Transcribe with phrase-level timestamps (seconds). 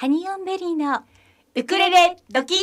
[0.00, 1.00] ハニオンベリーの
[1.54, 2.54] ウクレレ時。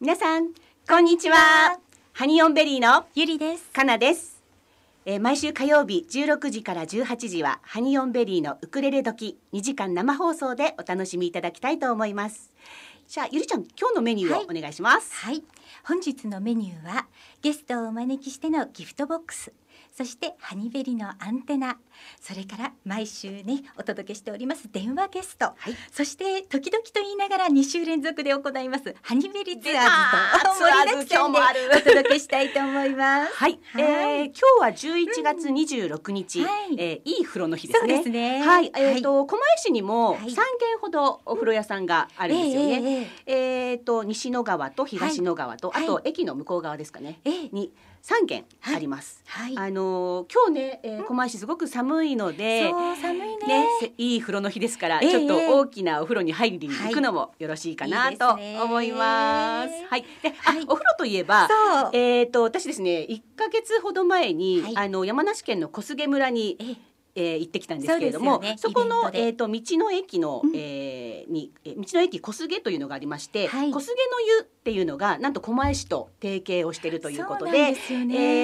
[0.00, 0.54] 皆さん
[0.88, 1.78] こんにちは。
[2.14, 3.64] ハニオンベリーのゆりです。
[3.64, 4.39] かなです、
[5.06, 12.52] えー毎週火曜日16時から18時はハニオンベリーのウクレレ時2時間生放送でお楽しみいただきたいと思います。
[13.08, 15.42] じゃあゆりちゃん今日のメニューをお願いします、はい。
[15.84, 17.06] 本日のメニューは
[17.40, 19.54] ゲストをお招きしてのギフトボックス。
[19.90, 21.78] そしてハニベリのアンテナ
[22.20, 25.74] それから毎週ねお届けしております電話ゲスト、はい。
[25.92, 28.94] そして時々と言いながら2週連続で行います。
[29.02, 31.38] ハニベリツアーズと盛りだくさんで
[31.76, 33.34] お届けしたいと思います。
[33.36, 33.82] はい、はい。
[33.82, 36.74] えー今日は11月26日、はい。
[36.78, 38.02] えーいい風呂の日ですね。
[38.02, 38.40] すね。
[38.42, 40.18] はい、えっ、と、狛江市にもはい。
[40.20, 40.36] 3軒
[40.80, 42.72] ほどお風呂屋さんがあるんですよね。
[42.72, 45.84] えええええっ、と西野川と東野川と、はい。
[45.84, 47.20] あと駅の向こう側ですかね。
[47.24, 49.22] ええに3軒あります。
[49.26, 49.56] はい。
[49.56, 52.70] あのー今日ね、えー、狛江市すごく寒いので。
[53.00, 53.30] 寒いね。
[53.46, 55.10] ね、せいい風呂の日ですから、ええ。
[55.10, 59.70] ちょっと大きなお風呂に入りに行くのもよろしいかはないと思います。
[59.88, 60.62] はい、で、あ、はい。
[60.62, 61.48] お風呂といえば、
[61.92, 64.76] えっ、と私ですね1ヶ月ほど前に、はい。
[64.76, 66.56] あの山梨県の小菅村に、
[67.14, 68.74] えええー行ってきたんですけれどもそ,、ね。
[68.74, 70.52] このえっ、と道の駅の、うん。
[70.54, 73.70] えーにえー道の駅小菅というのがありまして、はい。
[73.70, 77.72] 小菅の湯っていうのがなんと狛江市と提携をしているということでえ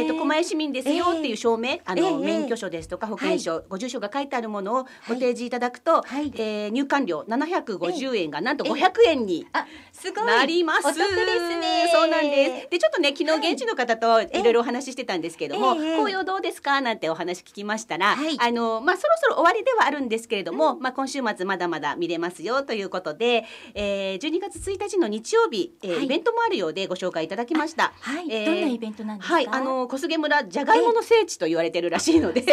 [0.03, 6.33] ー、と狛江市民ですよっていう証明、あの、ええ免許証ですとか保険証、ご住所が書いてあるものをご提示いただくと、はい。
[6.35, 10.27] えー入館料750円がなんと500円にあすごい。
[10.27, 10.87] なります。
[10.87, 11.15] お得です
[11.59, 11.91] ね。
[11.93, 12.71] そうなんです。
[12.71, 14.43] でちょっとね昨日現地の方とい。
[14.43, 16.81] ろいろお話ししてたんですけども、ええ紅葉どうですか？
[16.81, 18.37] なんてお話聞きましたら、はい。
[18.39, 26.05] あのまあそろそろ終わりではあるんですけれども、まあ今週末まだまだ見れますよということで、えー、12月1日の日曜日、えーはい。
[26.05, 27.93] イベントもあるようでご紹介いただきました。
[28.01, 29.35] はい、えーどんなイベントなんですか？
[29.35, 32.45] はい、あの小菅村じゃがいもの聖地と言われてるらしいので、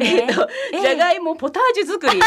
[0.00, 0.80] え っとええ。
[0.80, 2.20] じゃがいもポタージュ作り。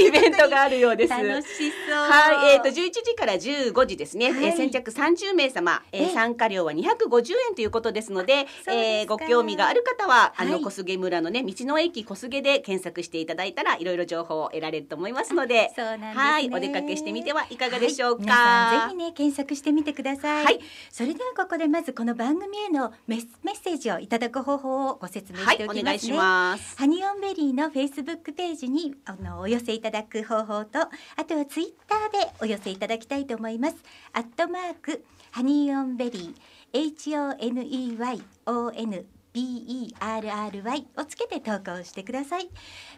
[0.00, 1.10] イベントがあるようです。
[1.10, 1.94] 楽しそう。
[1.94, 4.32] はい、えっ、と11時から15時ですね。
[4.32, 4.44] はい。
[4.46, 10.48] えー先着30名様、えーええ参加料は250円ということですので、でえーご興味がある方は、あはい。
[10.48, 16.12] の小菅村のね道の駅小菅で検索していただいたらいろいろ情報を得られると思いますので、ね。
[16.14, 18.32] はい、お出かけしてみてはいかがでしょうか。
[18.32, 18.88] はい。
[18.88, 20.60] ぜひね検索してみてください、はい。
[20.90, 26.76] それではここでまずこの番組へのメッ、メッセージをいただく方法をご説明はい、しておきますね、お願いします。
[26.76, 30.88] ハニオンベリーのフェイスブックページにあのお寄せいただく方法とあ
[31.26, 33.76] とはツイッターでお寄せいただきたいと思います。
[34.12, 42.48] アットマークハニーオンベリー HONEYON BERRY をつけて投稿してください。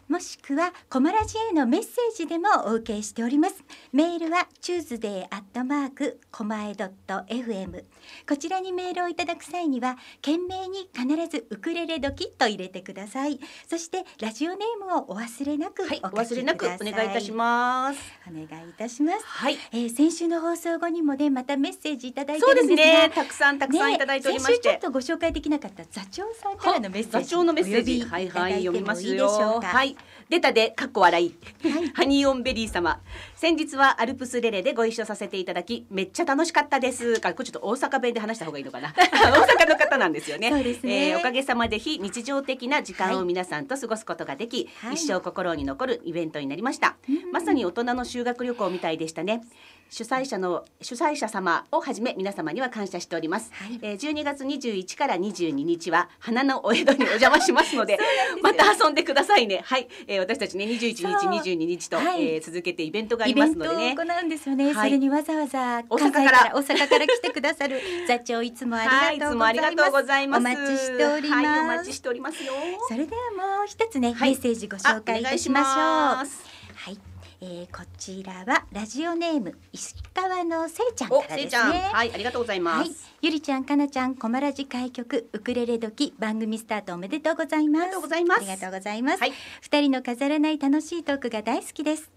[0.09, 3.65] もしくはコマラジへのメッセージでもお受けしております。
[3.93, 7.85] メールは tuesday アットマークコマエドット FM
[8.29, 13.41] こちらにメールをいただく際には懸命に必ずウクレレドキと入れてください。
[13.67, 18.01] そしてラジオネームをお忘れなくお書はい、きください、お忘れなくお願いいたします。
[18.29, 23.11] お願いいたします、はい、えー、先週の放送後にもねまたメッセージいただいてそうでするんですがね。
[23.15, 24.53] たくさんたくさんいただいておりまして。
[24.53, 24.81] ね先週ちょっ。
[24.81, 29.61] とご紹介できなかった座長さんからのメッセージ座長のメッセージ、はいはい、読みますよ。
[29.63, 29.97] はい、
[30.29, 31.35] 出たで、かっこ笑い。
[31.71, 33.01] はいハニーオンベリー様。
[33.35, 37.21] 先日はアルプスレレでご一緒させていただき、めっちゃ楽しかったです。
[37.25, 38.93] あこれちょっと大阪弁で話した方がいいのかな。
[38.97, 40.51] 大阪の方なんですよね。
[40.51, 46.97] そうですねえーおかげさまで非日常的な時間を皆さんと過ごすことができ、はい一生心に残るイベントになりました。
[47.09, 49.43] うんまさに大人の修学旅行みたいでしたね。
[49.91, 53.51] 主催者の主催者様をはじめ皆様には感謝しております。
[53.53, 53.79] はい。
[53.83, 57.99] えー12月21から22日は花のお江戸にお邪魔しますので
[58.43, 59.63] また遊んでくださいね。
[59.65, 61.13] はい、えー私たちね21日そう。
[61.13, 62.35] 22日と、はい。
[62.35, 63.97] えー続けてイベントがありますのでね。
[63.97, 64.89] 行うんですよね、はい。
[64.89, 66.53] それにわざわざ大阪から。
[66.55, 70.41] 大阪から来てくださる 座長いつもありがとうございます,、りがとうございます。
[70.41, 72.53] お待ちしております、はい、お待ちしておりますよ。
[72.89, 74.31] それではもう一つね、はい。
[74.31, 76.47] メッセージご紹介いたしましょう。
[76.77, 76.99] はい、
[77.41, 82.79] えー、こちらはラジオネーム石川のせいちゃんおか、らですねはい、ありがとうございます。
[82.79, 82.91] はい、
[83.21, 87.83] ゆりちゃん、かなちゃん、こまらじ開局ウクレレ時番組スタートおめでとうございます。
[87.83, 89.21] ありがとうございますありがとうございます。
[89.21, 92.11] はい二人の飾らない楽しいトークが大好きです。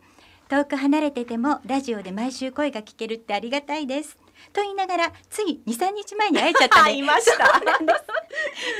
[0.48, 4.18] 遠く離れててもラジオで毎週声が聞けるってありがたいです。
[4.54, 6.92] と言いながらつい2、3日前に会えちゃったね。
[6.92, 7.62] 会いました。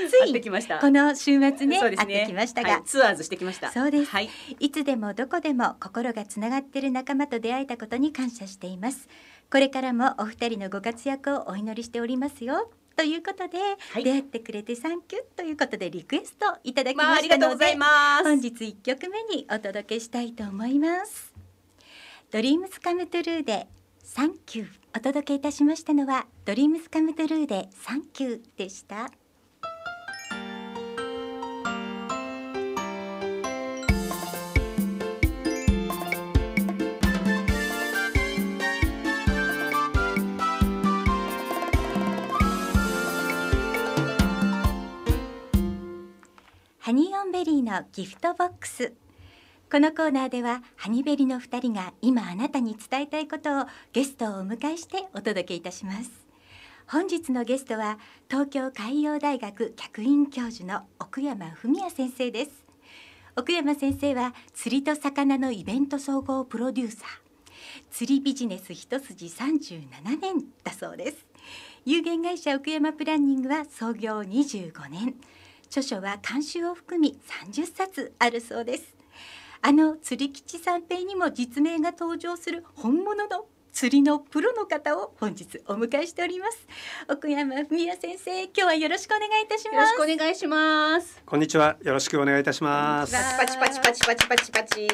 [0.10, 0.80] つい。
[0.80, 3.72] この週末ねそうです会ってきましたが、はいツアーズしてきました。
[3.72, 4.30] そうですはい。
[4.60, 9.08] いつでもどこでも心がつながってる仲間と出会えたことに感謝しています
[9.52, 18.24] これからもお二人のご活躍をお祈りしておりますよということで、はい出会ってくれてサンキューということでリクエストいただきましたので、がとうございます。
[18.24, 21.34] 本日一曲目にお届けしたいと思います
[22.32, 23.68] ドリームスカムトゥルーで
[24.12, 24.68] サンキュー。
[24.98, 29.12] お届けいたしましたのはドリームスカムトゥルーでサンキューでした。
[46.80, 48.92] ハニーオンベリーのギフトボックス。
[49.72, 56.10] このコーナーではハニベリの2人が今あなたに伝えたいことをゲストをお迎えしてお届けいたします。
[56.88, 58.00] 本日のゲストは
[58.32, 62.52] 東京海洋大学客員教授の奥山文也先生です。
[63.36, 67.08] 奥山先生は釣りと魚のイベント総合プロデューサー。
[67.92, 71.28] 釣りビジネス一筋37年だそうです。
[71.86, 75.14] 有限会社奥山プランニングは創業25年。
[75.68, 78.99] 著書は監修を含み30冊あるそうです。
[79.62, 86.66] あの釣り吉三平にも実名が登場する本物の釣りのプロの方を本日お迎えしております。
[87.10, 89.76] 奥山文也先生今日はよろしくお願いいたします。
[89.76, 91.22] よろしくお願いします。
[91.26, 91.76] こんにちは。
[91.84, 93.14] よろしくお願いいたします。
[93.14, 94.52] パチパチパチパチパチパチ。
[94.52, 94.88] パチ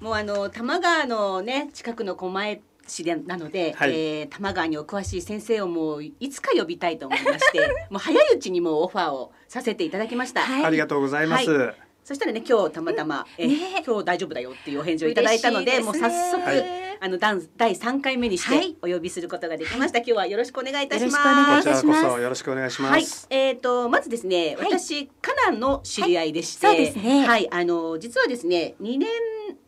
[0.00, 3.90] もうあの多摩川のね近くの狛江市でなので、はい。
[3.90, 10.64] えー多摩川にお詳しい先生をもういつか呼びたいと思いましてもう早いうちにもうオファーをさせていただきました、はい。
[10.64, 13.46] ありがとうございます、はそしたらね今日たまたま、え
[13.84, 18.74] 今日大丈夫だよっていうお返事をいただいたのでもう早速、はいあの第第3回目にしはい。
[18.74, 21.16] てお呼びすることができました、今日はよろしくお願いいたします。
[21.16, 22.02] よろしくお願いこちらこいたします。
[22.02, 23.04] そよろしくお願いしまはい。
[23.04, 24.66] す、、えー、とまずですね、はい。
[24.66, 26.76] 私カナンの知り合いでして、はい。
[26.76, 27.26] そうですね。
[27.26, 29.06] はい、あの実はですね、2年ん？3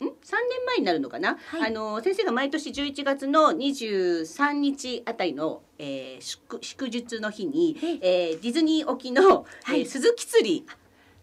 [0.00, 1.70] 年前になるのかな、はい。
[1.70, 9.80] あの先生が毎年11月の23日あたりの、えー、祝祝日の日に、えー、ディズニー沖の、はい。
[9.80, 10.64] えー鈴木釣り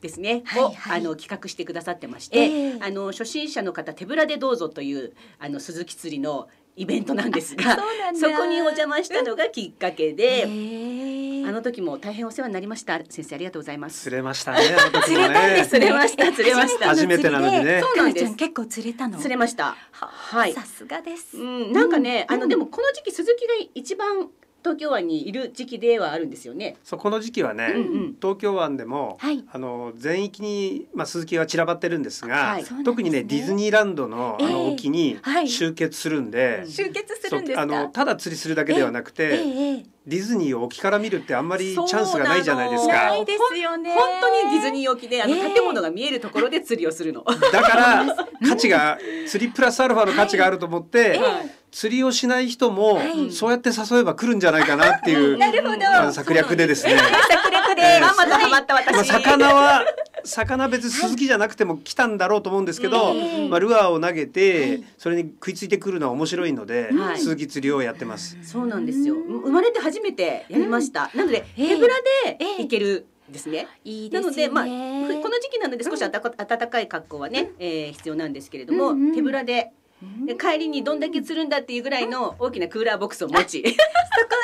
[0.02, 1.02] ですね、をはいはい。
[1.02, 2.78] あの企画してくださってまして、ええ。
[2.82, 7.78] あの初心者の方手ぶらでどうぞというあの鈴木釣りのイベントなんですが
[8.16, 13.00] そこにお邪魔したのがきっかけえで、ーあの時も大変お世話になりました。
[13.10, 14.04] 先生ありがとうございます。
[14.04, 16.32] 釣れましたねあの時 釣れたんです釣れました。
[16.32, 16.88] 釣れました。
[16.88, 17.82] 初めてなのにね。
[17.82, 18.36] そうなんです。
[18.36, 19.18] 結構釣れたの？
[19.18, 19.76] 釣れました。
[19.92, 20.54] ははい。
[20.54, 22.36] さすがです、うん、なんかね、うん。
[22.36, 24.30] あのでもこの時期鈴木が一番
[24.64, 26.78] 東京湾にいる時期ではあるんですよね。
[26.84, 28.16] そうこの時期はね、うんうん。
[28.22, 29.44] 東京湾でも、はい。
[29.52, 32.66] あの全域にまあ鈴木は散らばってるんですが、はい。
[32.84, 34.46] 特にねディズニーランドのあえ。
[34.46, 35.50] えの沖にはい。
[35.50, 37.62] 集結するんで、うん集結するんですか？
[37.62, 47.24] あのただ釣りするだけではなくて、えええディズニーを沖から見るってあんまりチャンスがないじゃないですかないですよね本当にディズニー沖であのええ建物が見えるところで釣りをするの。
[47.24, 48.06] だから
[48.48, 56.98] 価値が釣りプラスアルファの価値があると思って、はい釣りをしない人も、はいそうやって誘えば来るんじゃないかなっていうなるほどあの策略でですね。
[56.98, 58.94] 策略で、ええまんまとハマった私。
[58.94, 59.86] まあ、魚は
[60.24, 64.84] 魚別に鈴木じゃなくても来たんだろうと思うんですけど、ええまあ、ルアーを投げて、はい。
[64.98, 67.20] それに食いついてくるのは面白いので、はい。
[67.20, 68.38] 鈴木釣りをやってます。
[68.44, 69.16] そうなんですよ。
[69.16, 71.12] 生まれて初めてやりました。
[71.16, 71.68] なのでええ。
[71.70, 71.96] 手ぶら
[72.26, 73.68] でええ行けるですね。
[73.84, 74.32] いいですよね。
[74.32, 74.66] なので、まあ、
[75.08, 79.16] ふこの時期なので少し暖か暖かい格好はね、えー必要なんですけれども、うんうん。
[79.16, 79.81] 手ぶらでうん
[80.26, 83.62] で帰りにどんだけ釣るんだっていうぐらいの大きなクーラーボックスを持ち。
[83.68, 83.78] そこ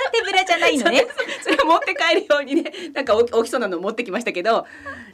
[0.06, 1.06] は手ぶらじゃないのね。
[1.42, 4.66] それを持って帰るようにね なんか大き大きそうなのを持ってきましたけど。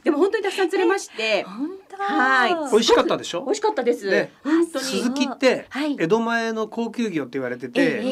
[0.02, 1.44] でも本当にたくさん釣れまして。
[1.44, 1.96] 本当。
[1.96, 2.70] はい。
[2.70, 3.42] 美味しかったでしょ？
[3.42, 4.32] 美味しかったです、ね。
[4.42, 4.84] 本当に。
[4.84, 5.96] 鈴木ってはい。
[5.98, 8.02] 江戸前の高級魚って言われてて、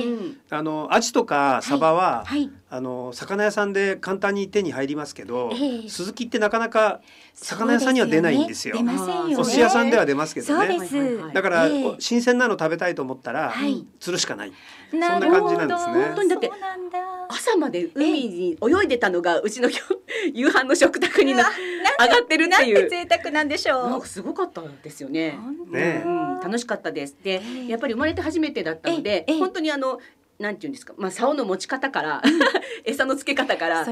[0.54, 2.50] あのアジとかサバは、はい。
[2.68, 5.88] あの魚屋さんで簡単に手に入りますけど、ええ。
[5.88, 7.00] 鈴木ってなかなか
[7.35, 8.76] 魚屋さんには出ないんですよ。
[8.76, 9.37] 出ませんよね。
[9.37, 10.78] お寿司屋さんでは出ますけどね。
[11.32, 11.87] だから、ええ。
[11.87, 13.87] お新鮮なの食べたいと思ったら、はい。
[13.99, 14.52] 釣るしかない。
[14.90, 16.04] そんな感じなんですね。
[16.04, 16.50] 本当にだって
[17.28, 19.71] 朝まで海に泳いでたのがうちの
[20.35, 21.49] 夕飯の食卓に上が
[22.23, 22.75] ってるっていう。
[22.75, 23.90] なんて贅沢なんでしょう。
[23.90, 25.38] なんかすごかったですよね。
[25.71, 27.16] ねうん、楽しかったです。
[27.23, 27.68] で、ええ。
[27.68, 29.38] やっぱり生まれて初めてだったので、ええ。
[29.38, 29.99] 本当にあの
[30.43, 32.23] なんていうんですか、まあ竿の持ち方から
[32.85, 33.87] 餌の付け方から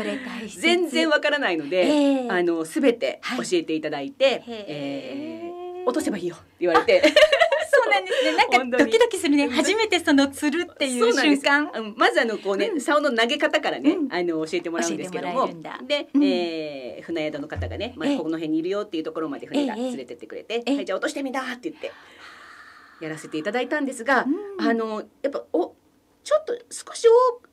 [0.49, 2.29] 全然わからないので、ええ。
[2.29, 4.67] あのすべて教えていただいて、へえ。
[4.69, 8.37] えー落とせばいいよって言われて、そうなんですね。
[8.61, 9.49] なんかドキドキするね。
[9.49, 11.71] 初めてその釣るっていう瞬間。
[11.75, 12.81] うんまずあのこうね、うん。
[12.81, 14.13] 竿の投げ方からね、うん。
[14.13, 15.47] あの教えてもらうんですけども。
[15.47, 16.25] もで、うん。
[16.25, 18.17] えー船宿の方がね、まあええ。
[18.19, 19.83] この辺にいるよっていうところまで船がええ。
[19.85, 20.77] 連れてってくれて、ええ。
[20.77, 21.91] はいじゃあ落としてみなって言って
[23.01, 24.27] やらせていただいたんですが、
[24.59, 24.69] うん。
[24.69, 25.70] あのやっぱお
[26.31, 27.05] ちょっと少し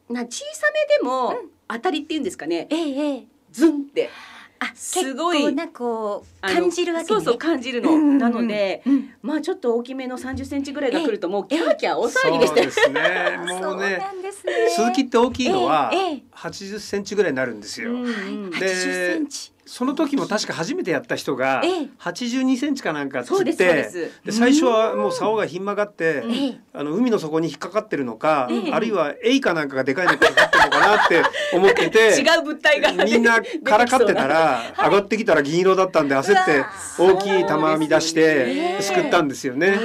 [0.09, 1.49] おな小さめでも、うん。
[1.67, 2.67] 当たりっていうんですかね。
[2.69, 3.23] ええええ。
[3.51, 4.11] ズンって。
[4.59, 5.39] あすごい。
[5.39, 7.07] 結構なこう感じるわけね。
[7.07, 9.09] そうそう感じるの、うんうんうんなのでうん。
[9.23, 13.37] まあちょっと大きめの3 0センチぐらいが来るともうキええャーキャー大騒ぎでしたよそうですね。
[13.37, 14.53] もそううね、なんですね。
[14.69, 16.23] 鈴木って大きいのはええええ。
[16.35, 17.91] 80センチぐらいになるんですよ。
[17.91, 18.05] うん。
[18.05, 21.89] うんで80センチその時も確か初めてやった人がええ。
[21.99, 26.59] 82センチかなんか釣ってで最初はもう竿がひん曲がってええ。
[26.73, 28.73] あの海の底に引っかかってるのか、ええ。
[28.73, 36.63] あるいはエイかなんかがでかいのがかかってるのかなって思ってて 違う物体がみんなからかってたら上がってきたら銀色だったんで焦って
[36.97, 39.77] 大きい玉編み出してすくったんですよね。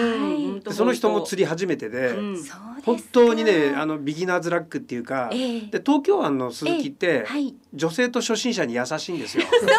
[0.70, 2.44] はいでその人も釣り初めてで、うん。
[2.84, 5.60] 本当にねあのビギナーズラックっていうか、ええ。
[5.62, 7.54] で東京湾の鈴木って、はい。
[7.74, 9.44] 女性と初心者に優しいんですよ。
[9.50, 9.74] そうなんで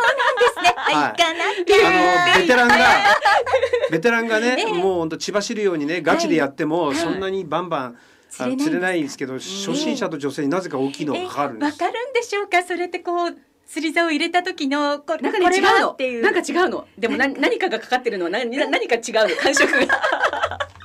[0.55, 0.73] すね。
[0.75, 0.95] はい。
[0.95, 2.75] はい行かなあのベテランが
[3.91, 4.73] ベテランがね、ええ。
[4.73, 6.95] もう本当千葉知るようにねガチでやっても、はい。
[6.95, 7.97] そんなにバンバン、
[8.29, 8.63] 釣れないんですか？
[8.63, 11.71] 釣れないんですけど、初心者と女性になぜか大きいのがかかるんです。
[11.73, 12.63] わかるんでしょうか？
[12.63, 13.37] それってこう
[13.67, 15.87] 釣り竿を入れた時のこなんかね違うの？
[15.87, 16.87] はっていうなんか違うの？
[16.97, 19.35] でもな何かがかかってるのは何何何か違うの？
[19.35, 19.79] 感触が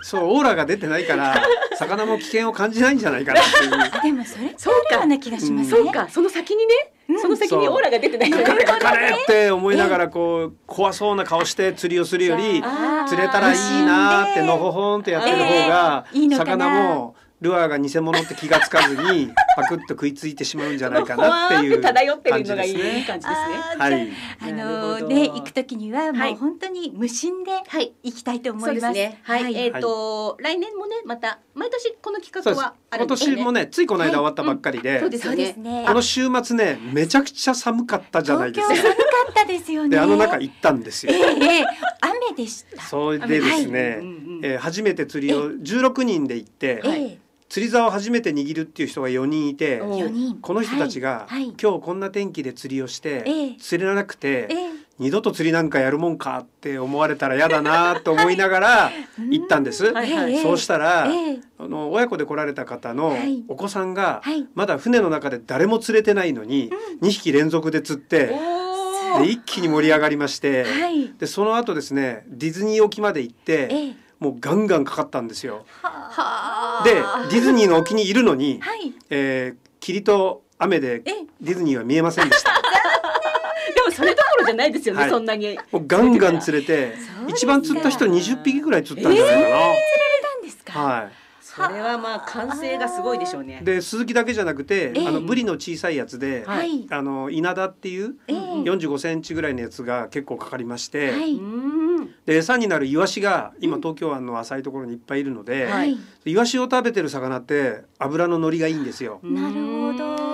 [0.02, 1.35] そうオーラが出てないから
[1.78, 3.75] 魚も危険を感じないんじゃないかなっていう。
[3.75, 5.07] あでもそれってそうか。
[5.07, 6.09] な気がしますね、そうか。
[6.09, 6.75] その先にね、
[7.09, 7.21] うん。
[7.21, 8.31] その先にオーラが出てない。
[8.31, 12.62] かかれかかれねって思いながらこう怖そうな顔して釣りをするより
[13.07, 16.67] 釣れたらいいなーってのほほんってやってる方がええいいのかな。
[16.67, 23.04] 魚もルアーが偽物って気がつかずに パクッと食いついてしまうんじゃないかなっていう漂ってる感じのがいいですね。
[23.07, 23.57] 感じですね。
[23.78, 24.12] はい。
[24.40, 26.30] あのね行く時にははい。
[26.30, 27.92] もう本当に無心ではい。
[28.02, 28.99] 行きたいと思います。
[29.23, 35.85] はい、えっ、と、来年もねまた毎年この企画はある今年もねついこの間終わったばっかりで、そうですよね。
[35.87, 38.75] この週末ねめちゃくちゃ寒かったじゃないですか。
[38.75, 39.09] 東京寒。
[39.26, 39.90] かったですよね。
[39.90, 41.12] であの中行ったんですよ。
[41.12, 41.16] え。
[41.16, 41.64] えええ
[42.00, 42.83] 雨でした。
[42.83, 44.00] それでですね、
[44.42, 47.04] えー初めて釣りを16人で行ってえはい。
[47.12, 49.81] え釣り竿を初めて握るっていう人が4人いて。
[50.43, 51.45] この人たちが、はい。
[51.45, 51.55] はい。
[51.61, 53.57] 今日こんな天気で釣りをして、ええ。
[53.59, 54.78] 釣れなくて、ええ。
[54.99, 58.90] 二度と釣りなんかやるもんかって思われたら嫌だなと思いながら
[59.31, 59.93] 行ったんです。
[59.93, 61.40] はいそうしたら、ええ。
[61.59, 63.45] あの親子で来られた方のはい。
[63.49, 64.47] お子さんが、はい。
[64.55, 68.35] まだ船の中で誰も釣れてないのに、2匹連続で釣って
[69.17, 71.14] おで一気に盛り上がりまして、はい。
[71.17, 75.64] でその後ですねディズニー沖まで行って、ええもうガンガンかかったんですよ。
[75.82, 76.84] はあ。
[76.84, 76.94] で
[77.30, 78.92] ディズニーの沖にいるのに、はい。
[79.10, 82.50] えー霧と雨でええディズニーは見えませんでした。
[83.75, 86.94] でもそれどころじゃないですよね、はいそんなにもうガンガン釣れて
[87.28, 90.75] 一番釣った人20匹ぐらい釣ったんじゃないかなんですか。
[90.75, 90.84] な。
[90.84, 91.12] はい。
[91.40, 96.87] それはまあ完成がすごいでしょうねで鈴木だけじゃなくて、ええあのブリの小さいやつで、はい。
[96.90, 101.40] あの稲田っていうええ45センチぐらいのやつが結構かかりまして、はい。
[102.28, 105.97] うんで餌になるイワシが今東京湾の浅いところにいっぱいいるので、はい。
[106.26, 109.18] イワシを食べてる魚って脂の乗りがいいんですよ。
[109.23, 110.27] なるほど。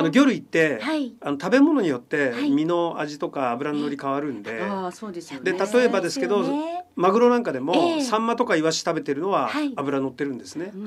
[0.00, 1.14] あの魚類って、はい。
[1.20, 2.50] あの食べ物によってはい。
[2.50, 5.52] 身の味とか脂の乗り変わるんで、ああそうですよね。
[5.52, 6.84] で例えばですけどね。
[6.96, 8.02] マグロなんかでも、ええ。
[8.02, 9.72] サンマとかイワシ食べてるのははい。
[9.76, 10.72] 脂乗ってるんですね。
[10.74, 10.78] う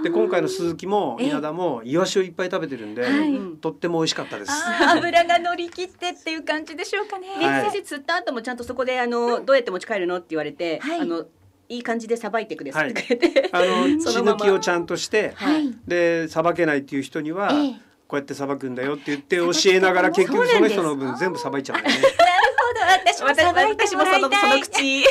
[0.00, 0.02] ん。
[0.02, 1.28] で今回の鈴木もええ。
[1.28, 3.36] 稲田もイワシをいっぱい食べてるんで、はい。
[3.36, 4.50] うんとっても美味しかったです。
[4.50, 7.28] あー油が乗り切ってっていう感じでしょうかね。
[7.38, 7.62] ではい。
[7.70, 11.00] 先生釣った後もちゃんとそこであの、どうやって持ち帰るのって言われて、はい。
[11.00, 11.24] あの
[11.68, 12.90] いい感じでさばいてくださはい。
[12.90, 13.64] ってくれて、あの
[13.98, 15.74] 血抜きをちゃんとして、はい。
[15.86, 17.74] でさばけないっていう人には、ええ
[18.14, 22.02] こうやってさばくんだよって言って教えながら結局その人の分全部さばいちゃうんだよね。
[22.06, 22.12] なる
[22.56, 23.10] ほど。
[23.12, 24.30] 私も私も私もその。
[24.30, 25.04] その口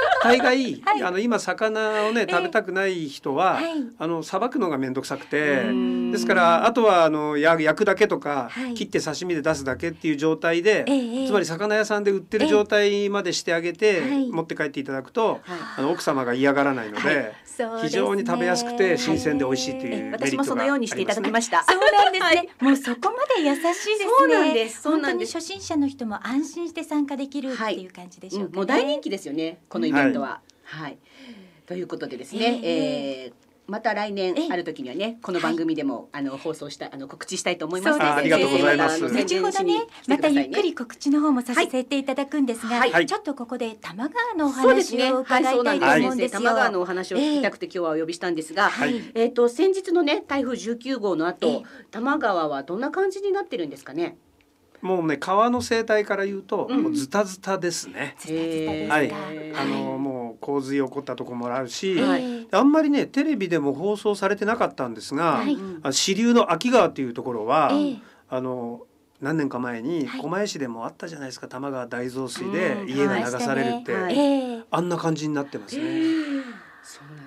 [0.22, 1.02] 大概、はい。
[1.02, 3.64] あの今魚をね食べたくない人は、はい。
[3.98, 6.12] あのさばくのが面倒くさくてうん。
[6.12, 8.74] ですからあとはあのや焼くだけとか、はい。
[8.74, 14.30] 切って刺身で出すだけっていう状態で、ええつまり魚屋さんで売ってる状態までしてあげて、はい。
[14.30, 15.40] 持って帰っていただくと、はい。
[15.78, 17.32] あの奥様が嫌がらないので、
[17.82, 21.64] 非常に食べやすくて新鮮で美味しいというメリットがありますね私もそのようにしていただきました。
[21.64, 22.48] そうなんですね。
[22.60, 24.06] もうそこまで優しいですね。
[24.18, 24.88] そうなんです。
[24.88, 28.50] 本当に初心者の人も安心して参加できるっていう感じでしょうか、ね。
[28.52, 28.56] うん。
[28.56, 29.62] もう大人気ですよね。
[29.68, 30.40] このイベントは。
[30.64, 30.98] はい、
[31.66, 34.46] ということでですね、えええーまた来年え。
[34.46, 39.00] えある時にはねこの番組でも、あの放送したあの告知したいと思いますのであありがとうございます。
[39.08, 44.50] 後ほどねまたゆっくり告知の方もさせていただくんですが、ちょっとここで玉川のお。
[44.50, 45.86] 話をはい、伺いたいと。
[46.00, 46.40] 思うんですよ。
[46.40, 49.02] 玉川のお話を聞きたくて今日はお呼びしたんですが、はい。
[49.14, 51.62] えっ、と先日のね台風19号の後、ええ。
[51.92, 54.16] 玉川はどんな感じになってるんですかね？
[54.82, 56.82] もうね川の生態から言うと、うん。
[56.82, 58.14] もうズタズタですね。
[58.18, 58.94] ズタズタですか。
[58.94, 59.12] はい。
[59.54, 62.48] あのもう洪水起こったところもあるし、ええはい。
[62.50, 65.58] あんまりねテレビでも放送されてなかったんですが、はい。
[65.92, 67.98] 支流の秋川っていうところは、ええ。
[68.28, 68.86] あの
[69.20, 70.20] 何年か前にはい。
[70.20, 71.46] 狛江市でもあったじゃないですか。
[71.46, 72.88] 多摩川大増水でうん。
[72.88, 75.84] 家が流されるって、あんな感じになってますね。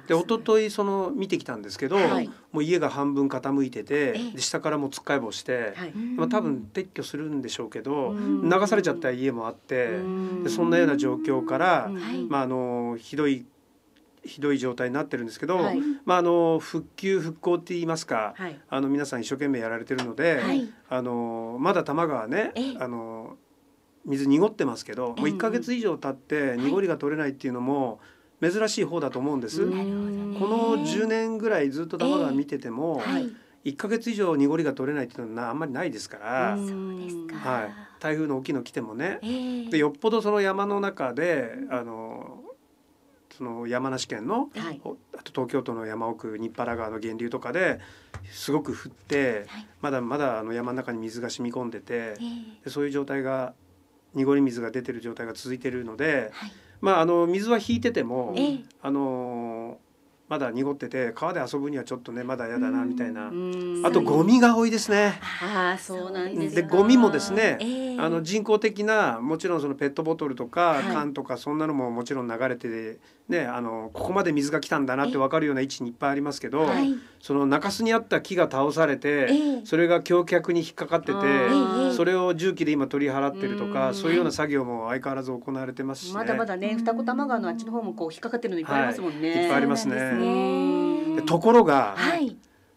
[0.07, 2.29] で一昨日その見てきたんですけど、はい。
[2.51, 4.36] もう家が半分傾いてて、ええ。
[4.36, 5.91] で下からもつっかえ棒して、はい。
[5.93, 8.50] まあ、多分撤去するんでしょうけど、うん。
[8.50, 10.43] 流されちゃった家もあって、うん。
[10.43, 11.91] でそんなような状況から、
[12.29, 13.45] まあ、あのひどい
[14.25, 15.79] ひどい状態になってるんですけど、はい。
[16.05, 18.60] まあ、あの復旧復興って言いますか、はい。
[18.69, 20.69] あの皆さん一生懸命やられてるので、はい。
[20.89, 22.77] あのまだ多摩川ね、ええ。
[22.79, 23.38] あの
[24.05, 28.00] 水濁ってますけど、もううん1ヶ月以上経って濁りが取れないっていうのも
[28.52, 29.64] 珍しい方だと思うんです。
[29.64, 30.36] うん。
[30.40, 33.30] この10年ぐらいずっと玉川見てても、はい。
[33.66, 39.20] 1ヶ月以上濁りが取れないっていうのはなあんまりないですから、はい、台風の大きいの来てもね。
[39.22, 42.44] えーでよっぽどその山の中であの
[43.38, 44.82] その山梨県のはい。
[44.84, 47.80] おあと東京都の山奥日原川の源流とかで
[48.30, 53.54] すごく降ってはいまだまだあの山の中に水が染み込んでてえーでそういう状態が
[54.14, 56.52] 濁り水が出てる状態が続いてるので、はい
[56.84, 59.78] まあ、あの水は引いてても、えーあの
[60.30, 65.20] まだ濁ってて川で遊ぶにはちょっとねまだ嫌だなみたいな、うんあとゴミが多いですね。
[65.42, 66.62] ああそうなんですか。
[66.62, 70.84] でゴミもですねえーあの人工的なもちろんそのペットボトルとかはい。
[70.86, 72.98] 缶とかそんなのももちろん流れて
[73.30, 76.94] ねあのここまで水が来たんだなって分かるような位置にいっぱいありますけど、はい。
[77.22, 79.65] その中州にあった木が倒されて、ええ。
[79.65, 86.15] それが橋脚に引っかかってて、それを重機で今取り払ってるとうんかそういうような作業も相変わらず行われてますしね。
[86.15, 89.46] まだまだね二子玉川のあっちの方もこう引っかかってるのいっぱいありますもんね、い。
[89.46, 89.98] っぱいありますね。
[89.98, 92.36] すうんでところがはい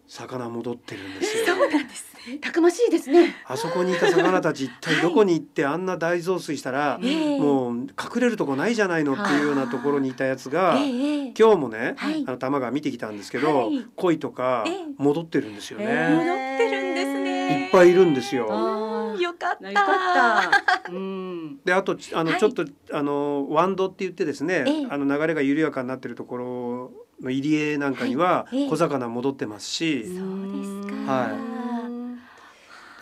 [0.09, 1.47] 魚戻ってるんですよ。
[1.57, 2.39] そうなんですね。
[2.39, 3.37] たくましいですね。
[3.47, 7.41] あそこにいた魚たち一体どこに行ってあんな大増水したら、ええ。
[7.41, 12.25] もう隠れるとこないじゃないのっていうようなところにいたやつが、ええ今日もね、はい。
[12.27, 13.87] あの玉川見てきたんですけど、はい。
[13.97, 14.75] 鯉とかええ。
[14.97, 16.09] 戻ってるんですよへね。
[16.11, 16.25] 戻っ
[16.59, 17.65] てるんですね。
[17.67, 18.47] いっぱいいるんですよ。
[19.19, 19.69] よかった。
[19.69, 20.93] よかった。
[20.93, 21.59] うん。
[21.65, 22.41] であとあの、はい。
[22.41, 24.87] ちょっとあのワンドって言ってですね、ええ。
[24.89, 31.13] あの流れが緩やかになってるところの入り江なんかには小魚戻ってますし、そうですか。
[31.13, 31.57] は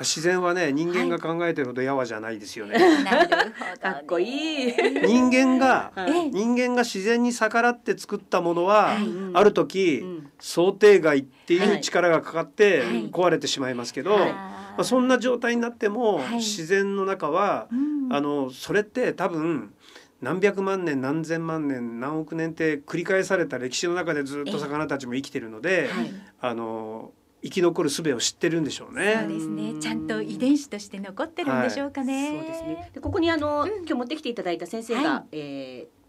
[0.00, 2.78] 自然はね人間が考えてるほどやわじゃないですよね。
[3.04, 3.52] なるほどね。
[3.80, 4.72] かっこいい。
[5.04, 5.92] 人間が
[6.32, 9.06] 人間が自然に逆らって作ったものは、はい。
[9.34, 10.30] ある時、うん。
[10.40, 13.10] 想定外っていう力がかかってはい。
[13.10, 14.32] 壊れてしまいますけど、はい。
[14.32, 16.34] まあ、そんな状態になっても、はい。
[16.36, 18.12] 自然の中は、うん。
[18.12, 19.72] あのそれって多分
[20.20, 26.12] 何百万年何千万年何億年って繰り返された歴史の中でずっと魚たちも生きてるので、はい。
[26.40, 29.16] あの生き残る術を知ってるんでしょうね。
[29.20, 29.74] そうですね。
[29.78, 32.90] ちゃんと遺伝子として残ってるんでしょうかね、そうですね。
[32.94, 33.68] でここにあの、うん。
[33.80, 35.24] 今日持ってきていただいた先生が、はい。
[35.32, 36.04] えー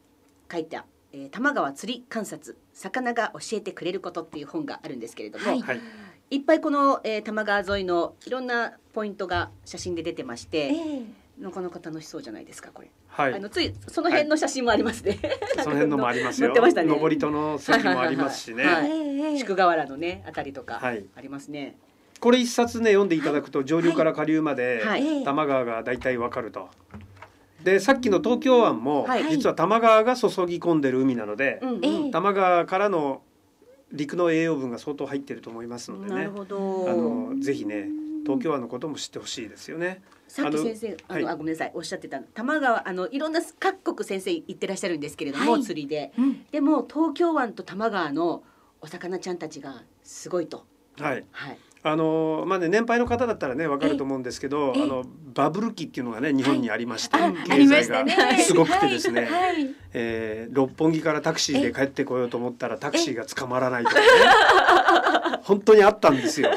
[0.52, 5.62] 書いた、えー、玉川釣り観察魚が教えてくれることっていう本があるんですけれども、はい。
[5.62, 5.82] はい、
[6.30, 12.89] いっぱいこの、えー、玉川沿いのいろんなポイントが写真で出てまして、ええなかなか楽しそうじゃないですかこれ。
[13.08, 15.19] はいあのついその辺の写真もありますね。
[15.63, 16.48] その辺のもありますよ。
[16.48, 18.65] 載ってましたね登り戸の席もありますしね。
[19.38, 21.78] 宿河原のねあたりとかはいありますね。
[22.19, 24.82] これ一冊ね読んでいただくと上流から下流まで
[25.24, 26.69] 多摩川がだいたいわかると。
[27.63, 33.21] でさっきの東京湾もはい実は多摩川が注ぎ込んでる海なので、うんうんええ多摩川からの
[33.91, 36.30] 陸の栄養分が相当入ってると思いますのでねなる。
[36.32, 36.60] ほあど。
[36.60, 37.89] のぜひね
[38.26, 40.02] 東京湾のことも知ってほしいですよね。
[40.28, 41.34] さっき先生あの、はい。
[41.34, 45.64] あごめんなさいおっしゃってた多摩川あのいろんな各国先生行ってらっしゃるんですけれども、はい。
[45.64, 46.12] 釣りで。
[46.18, 46.46] うん。
[46.52, 48.44] でも東京湾と多摩川の
[48.82, 50.66] お魚ちゃんたちがすごいと。
[51.00, 51.26] はい。
[51.32, 51.58] はい。
[51.88, 54.84] あのまあね年配の方だったらねわかると思うんですけど、ええ。
[54.84, 55.04] あの
[55.36, 58.06] バブル期っていうのがね日本にありまして、経済が。
[58.42, 59.22] すごくてですね。
[59.22, 59.32] はい。
[59.32, 59.76] はい。
[59.94, 64.02] えー六本木からタクシーで帰ってこようと思ったらタクシーが捕まらないとかね。
[65.44, 66.50] 本当にあったんですよ。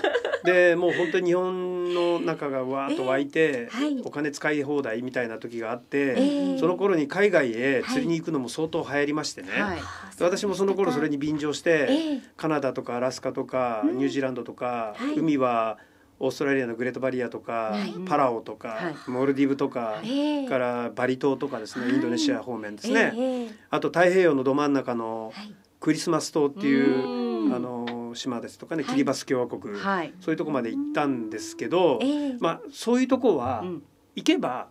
[0.52, 4.00] でもう本当に日本の中がわーっと湧いて、はい。
[4.02, 9.78] お金使い放題みたいな時があって、ええその頃に海外へ釣りに行くのも相当流行りましてね、はい。
[10.16, 13.98] で私もその頃それに便乗して、ええカナダとかアラスカとか、うん。
[13.98, 15.18] ニュージーランドとか、はい。
[15.18, 15.78] 海は
[16.20, 17.94] オーストラリアのグレートバリアとか、はい。
[18.06, 19.10] パラオとか、はい。
[19.10, 21.94] モルディブとか、ええからバリ島とかですね、はい。
[21.94, 25.54] インドネシア方面ですね、ええあと太平洋のど真ん中のはい。
[25.80, 27.54] クリスマス島っていううん。
[27.54, 27.86] あの
[28.18, 28.92] 島ですとかね、はい。
[28.92, 30.14] キリバス共和国、はい。
[30.20, 32.36] そういうとこまで行ったんですけど、ええ。
[32.38, 33.82] まあそういうとこはうん。
[34.16, 34.68] 行けば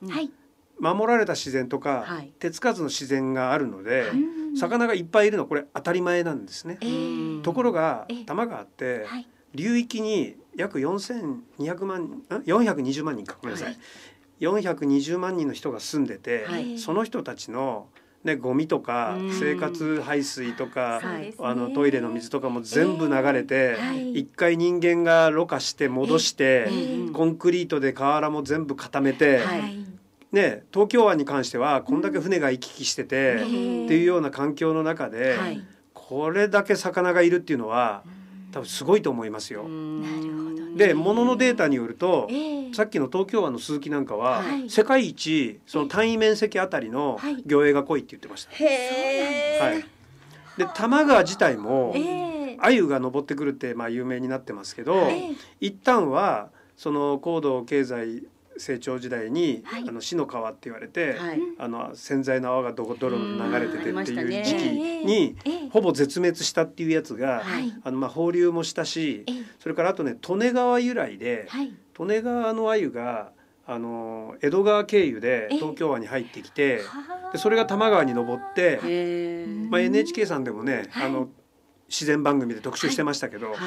[0.80, 2.34] 守られた自然とか、はい。
[2.40, 6.80] 手つかずの自然があるので、うん魚がいっぱいいるのこれ当たり前なんですね。
[6.82, 6.88] え
[7.40, 7.42] え。
[7.44, 8.18] ところがええ。
[8.26, 9.28] 多摩川ってはい。
[9.54, 13.80] 流域に約4200万ん？420万人かごめんなさい、はい。
[14.42, 16.78] 420万人の人が住んでて、はい。
[16.80, 17.88] その人たちの、
[18.23, 19.39] ね、ゴミとかうん。
[19.39, 21.01] 生活排水とか
[21.39, 24.19] あのトイレの水とかも全部流れて、はい。
[24.19, 26.69] 一回人間がろ過して戻して、
[27.13, 29.77] コンクリートで河原も全部固めて、はい。
[30.32, 33.86] ね、東京湾に関してはこんだけ船が行き来してて、ええ。
[33.86, 35.63] っていうような環境の中で、はい。
[35.93, 38.03] これだけ魚がいるっていうのは
[38.58, 39.63] 多分すごいと思いますよ。
[39.63, 40.88] なるほどね。
[40.88, 42.74] で物のデータによるとええ。
[42.74, 44.70] さっきの東京湾の鈴木なんかは、はい。
[44.70, 47.43] 世界一その単位面積あたりのはい。
[47.46, 48.52] 魚影が濃いって言ってました。
[48.52, 49.82] へえ、はい、
[50.58, 52.00] で多摩川自体もえ
[52.54, 52.58] え。
[52.60, 58.24] 鮎が登ってくるってまあ有名になってますけど、ええ一旦はその高度経済
[58.60, 59.86] 成長時代に、はい。
[59.88, 61.39] あの死の川って言われて、はい。
[61.58, 64.63] あの洗剤の泡がどこどろ流れててっていう時期
[65.06, 67.74] に、ええほぼ絶滅したっていうやつが、はい。
[67.84, 69.36] あのまあ放流もしたし、ええ。
[69.60, 71.74] それからあとね利根川由来で、はい。
[72.00, 73.32] 利根川の鮎が
[73.65, 75.56] あの江戸川経由でええ。
[75.56, 77.32] 東京湾に入ってきて、はあ。
[77.32, 78.80] でそれが多摩川に上って、
[79.70, 81.08] まあ、NHK さんでもね、はい。
[81.08, 81.30] あの
[81.88, 83.58] 自然番組で特集してましたけど、はい。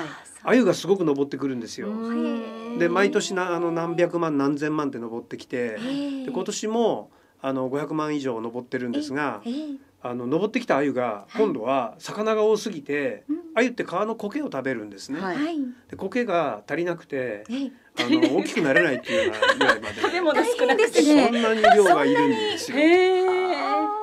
[0.42, 1.88] 鮎がすごく上ってくるんですよ。
[1.88, 7.11] うんで毎年なあの何百万何千万って上ってきて、ええで今年も
[7.42, 9.54] あの500万以上上ってるんですがええ
[10.02, 13.40] あの上ってきた鮎が今度は魚が多すぎてうん。
[13.54, 15.20] 鮎って川の苔を食べるんですね。
[15.20, 15.37] はい。
[15.37, 15.59] はい。
[15.88, 20.00] で苔が足りなくてええあの大きくなれないっていうようなぐらいまで。
[20.02, 21.26] 食べ物少なく大て変ですね。
[21.26, 22.78] そんなに量がいるんですよ。
[22.78, 23.99] へ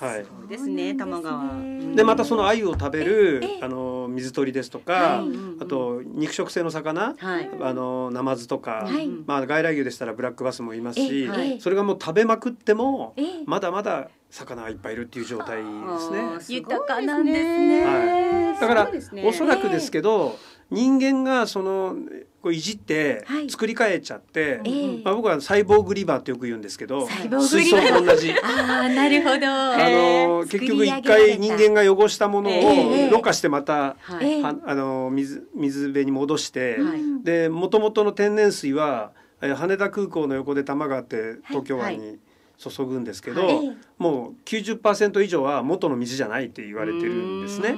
[0.00, 0.24] はい。
[0.24, 1.42] そうですね多摩川。
[1.42, 1.96] うん。
[1.96, 3.64] でまたその鮎を食べるええ。
[3.64, 5.28] あの水鳥ですとか、はい。
[5.60, 7.50] あと肉食性の魚、はい。
[7.60, 9.08] あのナマズとか、はい。
[9.26, 11.28] まあ外来魚でしたらブラックバスもいますし、ええ。
[11.28, 13.26] はいそれがもう食べまくってもええ。
[13.46, 15.62] まだまだ魚がいっぱいいるっていう状態で
[15.98, 16.56] すね。
[16.56, 17.84] 豊かなんですね。
[17.84, 18.60] はい。
[18.60, 18.90] だから
[19.24, 20.38] おそらくですけど、
[20.70, 21.96] 人間がその
[22.42, 23.50] こういじってはい。
[23.50, 25.00] 作り変えちゃって、ええ。
[25.04, 27.08] まあ、僕はサイボーグリバーってよく言うんですけど
[27.40, 28.32] 水槽と同じ。
[28.42, 29.46] ああなるほど。
[29.46, 33.10] あへの結局一回人間が汚したものをええ。
[33.10, 34.42] ろ過してまた、はい。
[34.44, 37.00] あの水水辺に戻して、はい。
[37.00, 39.10] うんで元々の天然水は
[39.42, 42.18] えー羽田空港の横で多摩川って東京湾に
[42.58, 43.66] 注ぐんですけど、はい。
[43.66, 47.70] ええもう90%以上は元の水じゃないって言われてるんですね。
[47.70, 47.72] う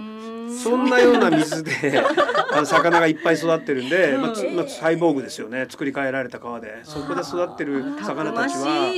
[0.53, 0.59] ん。
[0.59, 1.73] そんなような水で
[2.53, 5.67] あの魚がいっぱい育ってるんで、まあまあ、サイボーグですよね。
[5.69, 6.81] 作り変えられた川で。
[6.85, 8.93] そこで育ってる魚たちは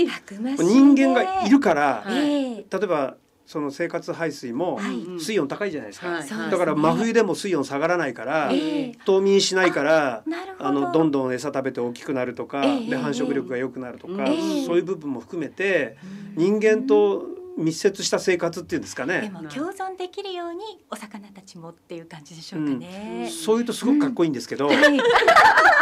[0.58, 5.20] 人間がいるから、例えばその生活排水もはい。
[5.20, 6.50] 水温高いじゃないですか、はい。
[6.50, 8.92] だから真冬でも水温下がらないから、ええ。
[9.04, 10.66] 冬眠しないからなるほど。
[10.66, 12.90] あのどんどん餌食べて大きくなるとか、ええ。
[12.90, 14.64] で繁殖力が良くなるとか、ええ。
[14.66, 15.96] そういう部分も含めて
[16.36, 17.26] 人間と
[17.56, 23.30] 密接した生活っていうんですかでね、も共存できるようにお魚たちもっていう感じでしょうかね。
[23.30, 24.76] そういうとすごくかっこいいんですけど、はい。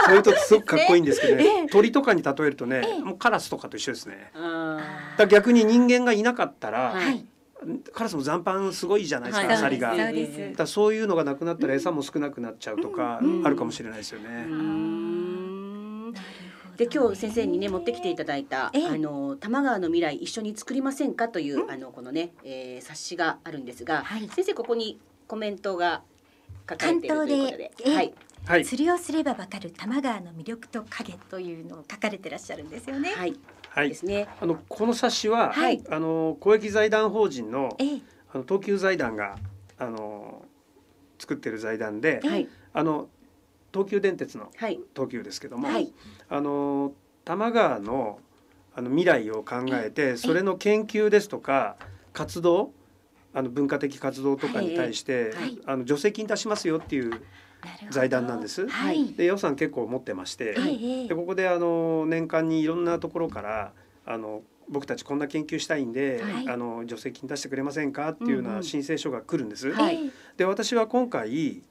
[0.07, 3.01] そういうとすごくかっこいいんですけど ね、ええ鳥とかに例えるとね、ええ。
[3.01, 4.33] もうカラスとかと一緒ですね。
[4.35, 4.79] あ
[5.16, 7.27] だ逆に人間がいなかったら、はいはい
[7.92, 9.57] カラスも残飯すごいじゃないですか、はい。
[9.57, 9.94] アサリが。
[10.57, 14.46] だそういうのがなくなったら餌も少なくなっちゃうとかうんあるかもしれないですよね。
[16.77, 18.87] で今日先生にね持ってきていただいた、ええ。
[18.87, 24.29] あの多摩川の未来一緒に作りませんかという、あのこのね、えー冊子があるんですが、はい。
[24.29, 26.03] 先生ここにコメントが
[26.68, 27.70] 書かれているということで。
[27.77, 27.94] 関東でええ。
[27.94, 28.14] はい。
[28.46, 33.11] はい、釣りをすればわかる多摩川の魅力と影というのを書かれてらっしゃるんですよね。
[33.11, 33.38] はいはい、
[33.76, 34.28] ですね。
[34.40, 35.83] あのこの冊子は、はい。
[35.90, 38.02] あの公益財団法人のええ。
[38.33, 39.37] あの東急財団が
[39.78, 40.44] あの
[41.18, 42.48] 作ってる財団で、はい。
[42.72, 43.09] あの
[43.72, 44.80] 東急電鉄のはい。
[44.94, 45.92] 東急ですけども、はい。
[46.28, 46.92] あの
[47.24, 48.18] 多摩川の
[48.74, 51.76] あの未来を考えてそれの研究ですとか
[52.12, 52.72] 活動
[53.35, 55.59] あの文化的活動とかに対して、はい。
[55.66, 57.20] あの助成金出しますよっていう
[57.90, 58.68] 財団なんです。
[58.68, 59.12] はい。
[59.14, 61.09] で予算結構持ってまして、えええ。
[61.09, 63.73] でここであの年間にいろんなところから
[64.07, 66.49] あの僕たちこんな研究したいんで、はい。
[66.49, 68.64] あの助成金出してくれませんかっていうよううんうなん。
[68.64, 69.68] 申請書が来るんです。
[69.68, 69.96] えはい。
[69.96, 71.62] ええで私は今回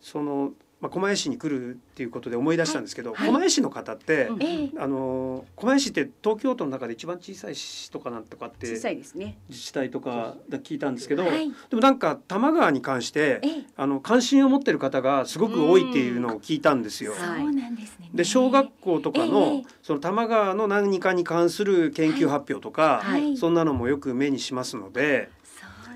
[0.00, 3.28] その、まあ、狛江市に来るっていうことで思い出したんですけど、はい。
[3.30, 4.28] 狛江市の方って、
[4.76, 9.38] あの狛江市って東京都の中で一番小さい市とかなんとかって小さいですね。
[9.48, 11.48] 自治体とかで聞いたんですけど、はい。
[11.70, 13.64] でもなんか多摩川に関してええ。
[13.76, 17.12] あの関心を持ってる方がすごく多いっていうのを聞いたんですよ。
[17.12, 18.10] うんそうなんですね。
[18.12, 23.36] で小学校とかえのえその多摩川の何かに関する研究発表とか、はい。
[23.38, 25.30] そんなのもよく目にしますので、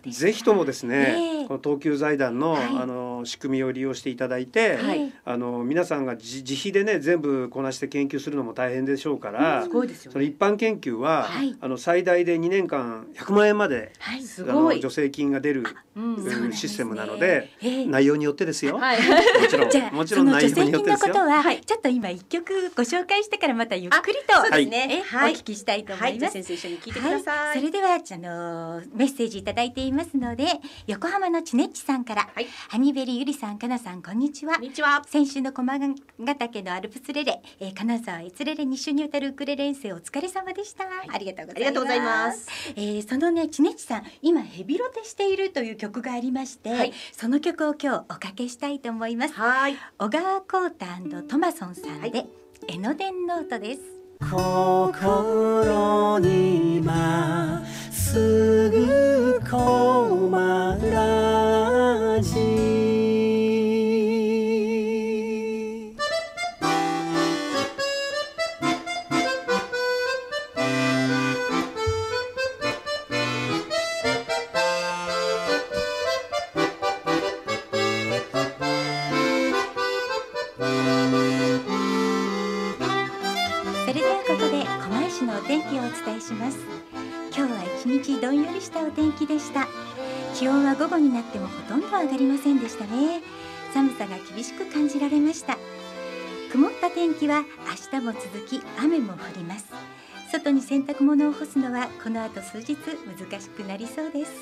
[0.08, 2.62] ぜひともですね、ええこの東急財団の、はい。
[2.78, 5.12] あの仕組みを利用していただいて、はい。
[5.24, 10.12] あの皆さんが自自費でね全部こなして研究するのも大変でしょうから、すごいですよね。
[10.12, 11.56] その一般研究は、はい。
[11.60, 15.64] あの最大で2年間100万円まであの助成金が出る
[15.96, 16.52] うん。
[16.52, 17.86] システムなので、ええ。
[17.86, 18.78] 内容によってですよ。
[18.78, 18.98] はい。
[19.00, 21.14] もちろんもちろん内容によってですよ。
[21.14, 21.18] 金のこと。
[21.18, 21.60] は、はい。
[21.62, 25.32] ちょっと今一曲ご紹介してからまたゆっくりとねえはい。
[25.32, 26.20] お聞きしたいと思はい。
[26.20, 26.34] ます。
[26.34, 30.46] 先生一緒に聞いてくださはい、それではあのメッセージいただいていますので
[30.86, 32.46] 横浜のちねっちさんから、はい。
[32.68, 34.54] ハニベリゆりさんかなさんこんにちは。
[34.54, 35.02] こんにちは。
[35.06, 41.54] 先週の駒ヶ岳のアルプスレレ、えー、金沢いつレレ2週にわたるウクレレ遠征お疲れ様でした、ありがとうございます。
[41.54, 42.48] ありがとうございます。
[42.76, 46.92] えーそのねちねっちさん今ヘビロテしているという曲がありまして、はい。
[47.12, 49.34] その曲を今日おかけしたいと思います。
[49.34, 49.76] はい。
[49.98, 52.26] 小川コータ&とまそんさんで、
[52.68, 53.80] 江ノ電ノートです。
[54.20, 62.49] 心にまっすぐこまらじ
[88.10, 89.68] しどんよりしたお天気でした。
[90.34, 93.22] 気温は午後になってもほとんど上がりませんでしたね。
[93.72, 95.56] 寒さが厳しく感じられました。
[96.50, 97.44] 曇った天気は
[97.92, 99.66] 明日も続き雨も降ります。
[100.32, 104.32] 外に洗濯物を干すのはこの後数日難しくなりそうです。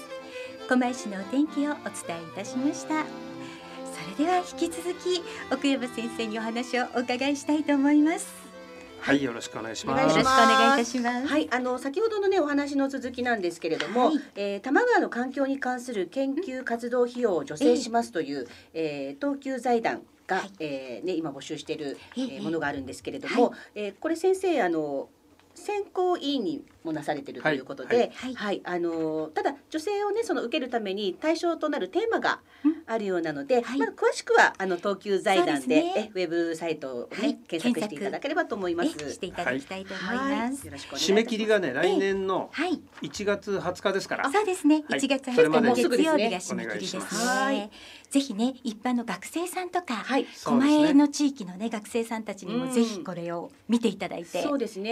[0.67, 3.05] 狛江市のお天気をお伝えいたしました。
[3.05, 8.48] それでは引き続き奥山先生にお話をお伺いしたいと思います。
[9.01, 10.05] はい、よろしくお願いします。
[10.05, 10.41] お願いします。
[10.43, 11.27] よろしくお願いいたします。
[11.27, 14.21] はい、あの先ほどのねお話の続きなんですけれども、はい。
[14.37, 20.51] えー多摩川の環境に関する研究活動費用を助成しますという、えー東急財団が、はい。
[20.61, 22.39] えーね今募集している、えええ。
[22.41, 25.09] ーものがあるんですけれども、えーこれ先生あの
[25.59, 28.35] 選考委員にもなされているということで、はい。
[28.35, 32.79] はい、あのただ女性をねその受けるために対象となるテーマがうん。
[32.89, 33.79] あるようなので、はい。
[33.79, 35.93] まあ詳しくはあの東急財団でね。
[35.97, 37.35] えウェブサイトをね、はい。
[37.35, 38.97] 検索していただければと思います。
[38.99, 40.51] えしていただきたいと思いはい。
[40.51, 41.13] ます、よろしくお願いいたします。
[41.13, 42.81] 締め切りがね、来年のはい。
[43.03, 44.31] 1月20日ですから。
[44.31, 44.85] そうですね。
[44.89, 45.01] はい。
[45.01, 47.71] 1月20それまで日の月曜日がも締め切りですね。
[48.09, 50.25] ぜひね、一般の学生さんとか、はい。
[50.25, 52.61] 狛江の地域のね学生さんたちにうん。
[52.69, 54.91] もぜひこれを見ていただいて、そうですね。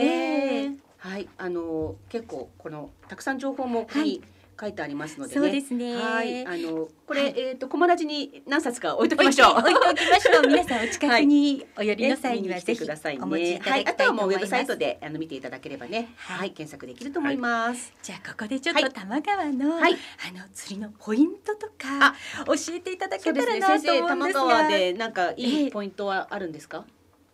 [0.57, 4.23] ええはい、あの結構このたくさん情報もここに
[4.59, 5.40] 書いてありますのでね。
[5.40, 9.59] そうですねはい、あのこれ、はいえっ、と小ラジに何冊か置いときましょう。
[9.59, 10.47] 置いておきましょう。
[10.49, 13.23] 皆さんお近くにお寄りの際にはぜひ来てくださいね。
[13.23, 14.47] お持ちいたはい、あだきたいとはもうウェブ。
[14.47, 17.92] サイトであの見ていただければね、はいはい、検索できると思います。
[18.03, 19.97] じゃあここでちょっと多摩川の、はいあ
[20.37, 23.33] の釣りのポイントとかあ教えていただけ。
[23.33, 26.85] たらなと思うんですが、川でなんかいええいポイントはあるんですか？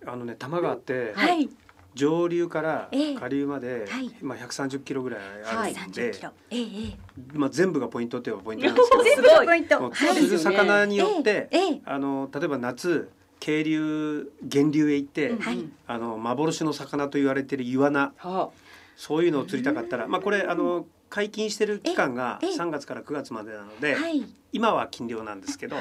[0.04, 1.48] あのね、多摩川ってはい、
[1.94, 3.14] 上流からええ。
[3.14, 4.10] 下流まで、はい。
[4.22, 6.98] まあ130キロぐらいあるん30で、キロ、ええええ、
[7.34, 11.80] まあ全部がポイントって言えばポイントなんですけど、 全部のポイント、釣る魚によって、ええええ。
[11.84, 15.38] あの例えば夏渓流源流へ行って、うん。
[15.40, 15.64] はい。
[15.86, 18.12] あの幻の魚と言われているイワナ。
[18.16, 18.50] は
[18.96, 25.76] そういうのを釣りたかったら、まあこれあの解禁してる期間がええ3月から9月までなので、はい、今は禁漁なんですけど。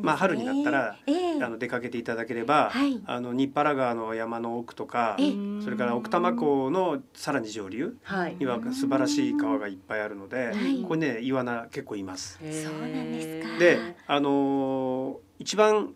[0.00, 1.42] まあ春になったらええ。
[1.42, 3.00] あの出かけていただければ、はい。
[3.06, 5.32] あの日原川の山の奥とかええ。
[5.62, 7.96] それから奥多摩湖のさらに上流。
[8.38, 10.82] には素晴らしい川がいっぱいあるので、はい。
[10.82, 12.38] ここにねイワナ結構います。
[12.38, 13.58] そうなんですか。
[13.58, 15.94] で、あのー一番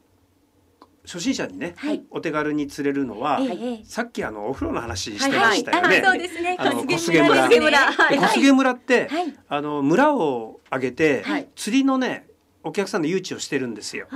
[1.11, 2.03] 初心者にね、はい。
[2.11, 3.40] お手軽に釣れるのは、
[3.85, 6.03] さっきあのお風呂の話してはいましたよね。
[6.05, 6.57] あそうですね。
[6.59, 7.49] あの小小菅村。
[7.49, 9.35] 小菅村って、はい。
[9.49, 11.49] あの村を挙げて、はい。
[11.57, 12.27] 釣りのね
[12.62, 14.07] お客さんの誘致をしてるんですよ。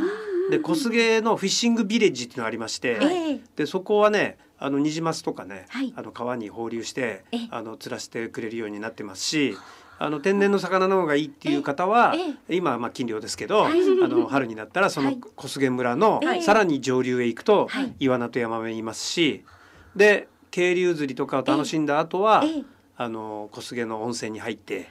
[0.51, 3.41] で小菅のフィッシングビレッジっていうのがありまして、ええ。
[3.57, 5.95] でそこはねあのニジマスとかね、はい。
[5.97, 7.49] あの川に放流してええ。
[7.51, 9.57] あの釣らせてくれるようになってますし。
[10.05, 12.13] あの天然の魚の方がいいっていう方は、
[12.49, 13.81] え今はまあ禁漁ですけど、はい。
[14.03, 15.21] あの春になったらそのはい。
[15.37, 16.43] 小菅村のええ。
[16.43, 17.95] さらに上流へ行くと、はい。
[18.01, 19.45] イワナとヤマメいますし
[19.95, 24.89] で渓流釣りとかを楽しんだ後は、ええあの小菅の温泉に入って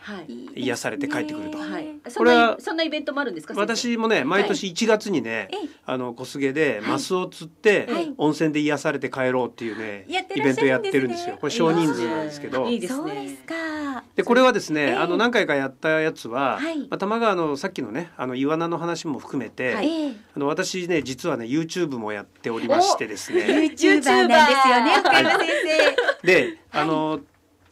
[0.55, 1.57] 癒されて帰ってくると。
[1.59, 1.87] はい。
[2.09, 3.53] そこれはそんなイベントもあるんですか？
[3.55, 8.13] 私もね毎年1月にね、ええあの小菅でマスを釣って、はい。
[8.17, 11.37] 温泉で癒されて帰ろうっていうね、イベントやってるんですよ。
[11.39, 12.67] これ少人数なんですけど。
[12.67, 14.03] いいですねそうですか。
[14.15, 14.95] でこれはですね、ええ。
[14.95, 16.79] あの何回かやったやつは、はい。
[16.79, 19.75] まあ、多摩川のさっきのねあのイワナの話も含めて、
[20.35, 23.43] あの私ね実はね YouTube もやっておりましてですね。
[23.43, 24.97] YouTuber なんですよね。
[24.99, 25.41] 岡山先
[26.23, 27.19] であの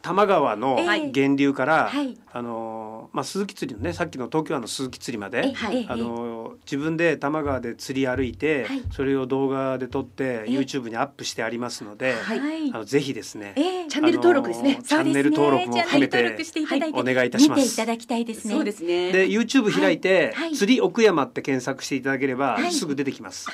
[0.02, 1.08] 多摩川のええ。
[1.08, 2.18] 源流から、はい。
[2.32, 5.86] あのまあ、鈴木釣りのねさっきの東京湾の鈴木釣りまで、はい。
[5.90, 8.84] あの自分で多摩川で釣り歩いて、はい。
[8.92, 10.52] それを動画で撮ってええ。
[10.52, 12.40] YouTube にアップしてありますので、生。
[12.40, 12.72] はい。
[12.72, 12.78] あ。
[12.78, 13.88] のぜひですね、ええ。
[13.88, 14.80] チャンネル登録ですね。
[14.82, 17.62] チャンネル登録も含めてしていただいて、お願いいたします。
[17.62, 18.54] 見ていただきたいですね。
[18.54, 19.12] そうですね。
[19.12, 20.56] で YouTube 開いて、はい。
[20.56, 22.72] 釣り奥山って検索していただければ、はい。
[22.72, 23.48] すぐ出てきます。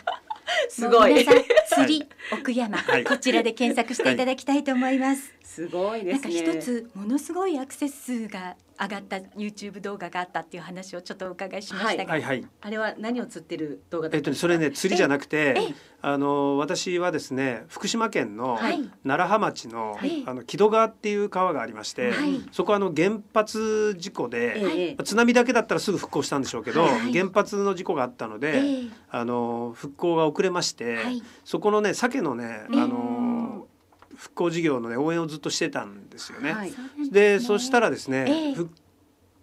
[0.69, 1.13] すごい。
[1.13, 3.03] もう皆さん釣り奥山、はい。
[3.03, 5.34] こちらで検索していただきたいと思います。
[5.55, 6.41] すごいでなんかすね。
[6.41, 12.21] 一つものすごいアクセス数が上がった YouTube 動画があったっていう話をちょっとお伺いしましたが、はい。
[12.21, 12.45] はい。
[12.59, 14.57] あれは何を釣ってる動画だえったとねそれ？
[14.57, 18.89] ね釣りじゃなくてええ、あの私はですね福島県のはい。
[19.05, 20.23] 楢葉町の、はい。
[20.25, 22.41] あの木戸川っていう川がありまして、はい。
[22.51, 25.03] そこはあの原発事故で、ええ。
[25.03, 27.13] 津波だけだったらすぐ復興したんでしょうけど、はい。
[27.13, 28.87] 原発の事故があったので、ええ。
[29.09, 31.23] あの復興が遅れまして、はい。
[31.45, 33.67] そこのね鮭のね、うんあの
[34.15, 36.53] 復興事業のね応援をずっとしてたんですよね。
[36.53, 36.73] はい。
[37.11, 38.53] で、そしたらですね、ええ。
[38.53, 38.69] 復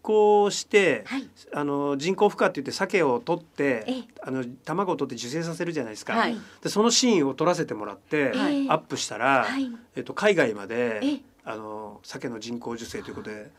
[0.03, 1.29] 興して、はい。
[1.55, 4.05] あの人工孵化って言って鮭を取って、ええ。
[4.23, 6.15] あの卵を取って受精させるじゃないですか。
[6.15, 6.37] はい。
[6.63, 8.69] でそのシーンを撮らせてもらって、はい。
[8.69, 9.71] アップしたら、はい。
[9.97, 11.21] えっと海外まで、ええ。
[11.45, 13.51] あの鮭の人工受精ということで、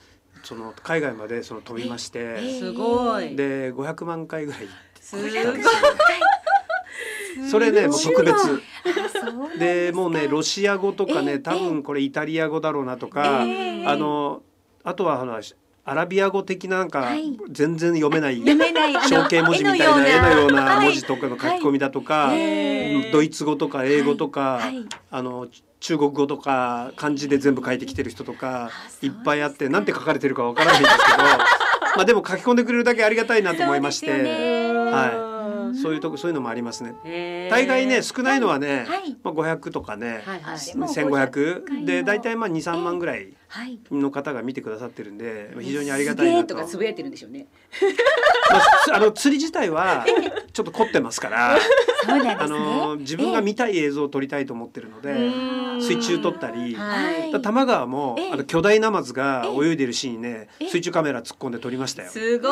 [0.44, 2.60] その海外までその飛びまして、ええ。
[2.60, 3.36] すごい。
[3.36, 4.68] で500万回ぐらい。
[5.00, 5.32] すごい。
[7.50, 8.62] それねもう特別。
[9.60, 13.86] でもうねロシア語とかええね多分これイタリア語だろうなとか、ええ。
[13.86, 14.42] あの
[14.84, 15.40] あとはあの
[15.86, 17.38] アラビア語的ななんかはい。
[17.50, 18.38] 全然読めない。
[18.40, 20.80] 読めないあの象形文字みたいな絵のような。
[20.80, 22.32] 文字とかの書き込みだとか、
[23.12, 24.62] ドイツ語とか英語とか、
[25.12, 25.48] あの
[25.84, 28.70] 中国語とか漢字で全部書いてきてる人とか
[29.02, 31.18] いっぱいあってなんて書かれてるかわからないんですけど
[31.98, 34.10] まあでも書き込んでくれるだけありがたいなと思いまして。
[34.12, 35.23] はい、
[35.82, 37.50] そういうとこそういうのもありますね。
[37.50, 39.18] 大概ね少ないのはね、はい。
[39.24, 40.66] まあ、500とかね、はいはい。
[40.66, 43.80] でも1500で500大体まあ23万ぐらいはい。
[43.92, 47.48] の方が見てくださってるんで非常にありがたすげえいなととかつぶやいてるんでしょうね。
[48.52, 50.06] まあつ あの釣り自体は
[50.54, 51.58] ちょっと凝ってますから、
[52.40, 55.32] あの自分が見たい映像を撮りたいと思ってるので、
[55.80, 56.76] 水中撮ったり。
[56.76, 57.32] はい。
[57.32, 58.32] だ多摩川もええ。
[58.34, 60.70] あの巨大ナマズが泳いでるシーンねええ。
[60.70, 62.10] 水中カメラ突っ込んで撮りましたよ。
[62.10, 62.52] すごい。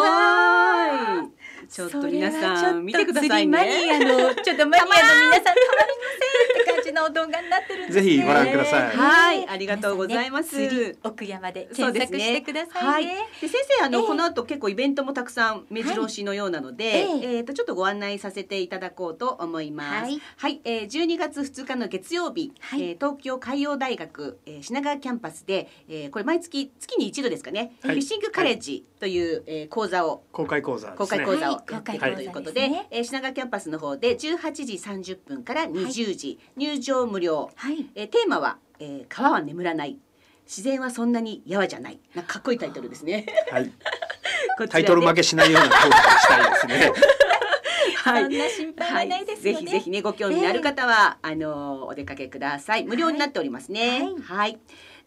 [1.72, 3.58] ちょっと皆さん見てくださいね。
[3.94, 5.56] アのちょっとマニアの皆さんたま
[5.88, 6.12] りま
[6.56, 8.04] せんって感じの動画になってるんですね。
[8.04, 8.98] ぜひご覧ください。
[8.98, 9.48] はい。
[9.48, 10.58] ありがとうございます。
[10.58, 13.16] ね釣り奥山でそうです検索してくださはいいね。
[13.40, 14.06] で先生あの、ええ。
[14.08, 17.26] この後結構イベントもたくさん目白押しのようなので、はい。
[17.26, 17.40] ええ。
[17.42, 20.12] ーとちょっとご案内させていただこうと思います。
[20.38, 22.82] はい、えー、12月2日の月曜日、はい。
[22.84, 27.96] えー東京海洋大学、えー品川キャンパスで、えーこれ毎月月に一度ですかね、はい。
[27.96, 31.06] フィッシングカレッジという、えー講座を公開講座ですね。
[31.06, 31.74] 公開講座をはい。
[31.74, 32.88] やってい公開講座くということで、ですね。
[32.92, 37.90] えー品川キャンパスの方で18時30分から20時、入場無料、はい。
[37.96, 39.98] えーテーマは、えー川は眠らない。
[40.46, 42.00] 自然はそんなにやわじゃない。
[42.14, 43.26] なんかかっこいいタイトルですね。
[43.50, 43.72] はい。
[44.70, 46.92] タイトル負けしないような講座にしたいですね。
[48.04, 48.24] はい。
[48.24, 49.60] そんな心配はないですよね。
[49.60, 52.84] ぜひぜひねご興味のある方は、あのーお出かけください。
[52.84, 54.10] 無料になっておりますね。
[54.24, 54.60] はい、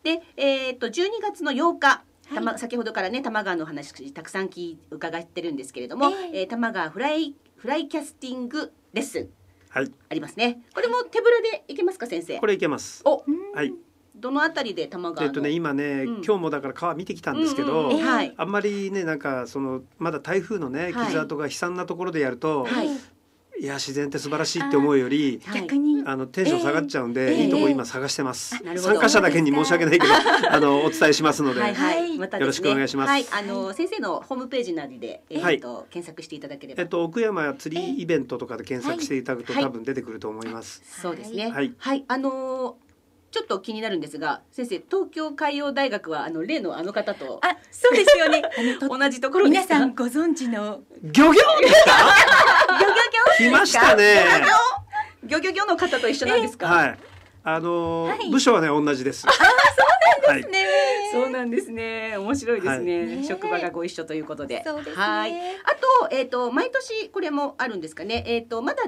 [0.03, 2.03] でえっと12月の8日。
[2.35, 6.41] たま、先ほどからね多摩川の話たくさん聞い伺ってるんですけれども、ええ。
[6.41, 9.31] えー多摩川フライフライキャスティングレッスンはい。
[9.75, 10.63] ありますね。
[10.75, 12.39] これも手ぶらでいけますか先生？
[12.39, 13.03] これいけます。
[13.05, 13.25] お。
[13.55, 13.73] はい。
[14.15, 15.27] どのあたりで多摩川の？
[15.27, 16.15] えっとね今ね、うん。
[16.25, 21.07] 今日もだから川見てきたんですけど、うんうんあんまりねなんかそのまだ台風のねはい。
[21.09, 22.89] 傷跡が悲惨なところでやると、はい
[23.61, 25.41] い、や自然って素晴らしいって思うより。
[25.45, 25.63] はい。
[25.63, 28.93] 逆にあのテンション下がっちゃうんで、ええいいとこ今探してます、なるほど。
[28.95, 30.13] 参加者だけに申し訳ないけど
[30.51, 32.19] あのお伝えしますので、はいはい、はい。
[32.19, 32.41] またですね。
[32.41, 33.09] よろしくお願いします。
[33.09, 35.61] はい、あの、先生のホームページなどで、えっ、はい。
[35.61, 36.83] と、検索していただければ。
[36.83, 39.63] えっと奥山釣りイベントとかで検索していただくと、はい。
[39.63, 41.51] 多分出てくると思います、そうですね。
[41.51, 42.05] はい。
[42.09, 42.84] あのー
[43.35, 47.41] ちょっと気になるんですが、先生、東京海洋大学は、あの例のあの方と。
[47.43, 48.43] あ、そうですよね。
[48.89, 49.75] 同じところですか？
[49.75, 51.91] 皆さんご存知のギョギョですか？
[52.79, 54.25] ギョギョギョ来ましたね
[55.25, 56.69] ギョギョギョの方と一緒なんですか？
[56.69, 56.99] はい
[57.43, 60.67] あのーはい部署はね同じですあそうなんですね。
[61.13, 62.17] そうなんですね。
[62.17, 62.99] 面白いですね。
[62.99, 64.63] はいね職場がご一緒ということで。
[64.95, 65.35] はい。
[65.35, 68.23] あと、えっ、と、毎年これもあるんですかね？
[68.29, 68.85] えっ、と、まだ。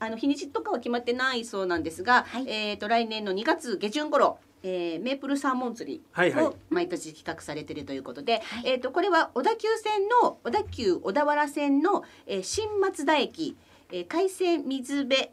[0.00, 2.48] あの日にちとかは決まってないそうなんですが、はい。
[2.48, 6.44] えっ、と来年の2月下旬頃、えーメープルサーモン釣りはいはい。
[6.44, 8.62] を毎年企画されているということで、はい。
[8.64, 13.56] えっ、とこれは小田急線の小田急小田原線の、えー新松田駅、
[13.92, 15.30] えー海鮮水辺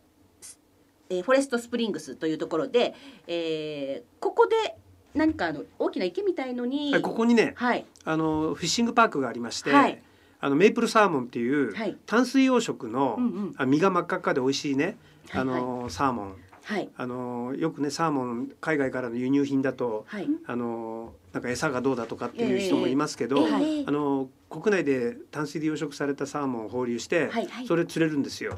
[1.09, 2.93] えーフォレストスプリングスというところで、
[3.27, 4.75] えーここで
[5.13, 7.85] 何かあの大きな池みたいのに、はいここにねはい。
[8.03, 10.01] あのフィッシングパークがありまして、はい
[10.39, 11.97] あのメープルサーモンっていう、はい。
[12.05, 13.53] 淡水養殖の、うんうん。
[13.57, 14.97] あ身が真っ赤っかで美味しいね、
[15.29, 16.35] はいあのサーモン。
[16.63, 16.89] はい。
[16.97, 20.27] あのよくねサーモン海外からの輸入品だとはい。
[20.45, 28.57] あのなんか餌がどうだとかっていう人もいますけど、あの国内で淡水で養殖されたサーモンを放流して、はいそれ釣れるんですよ。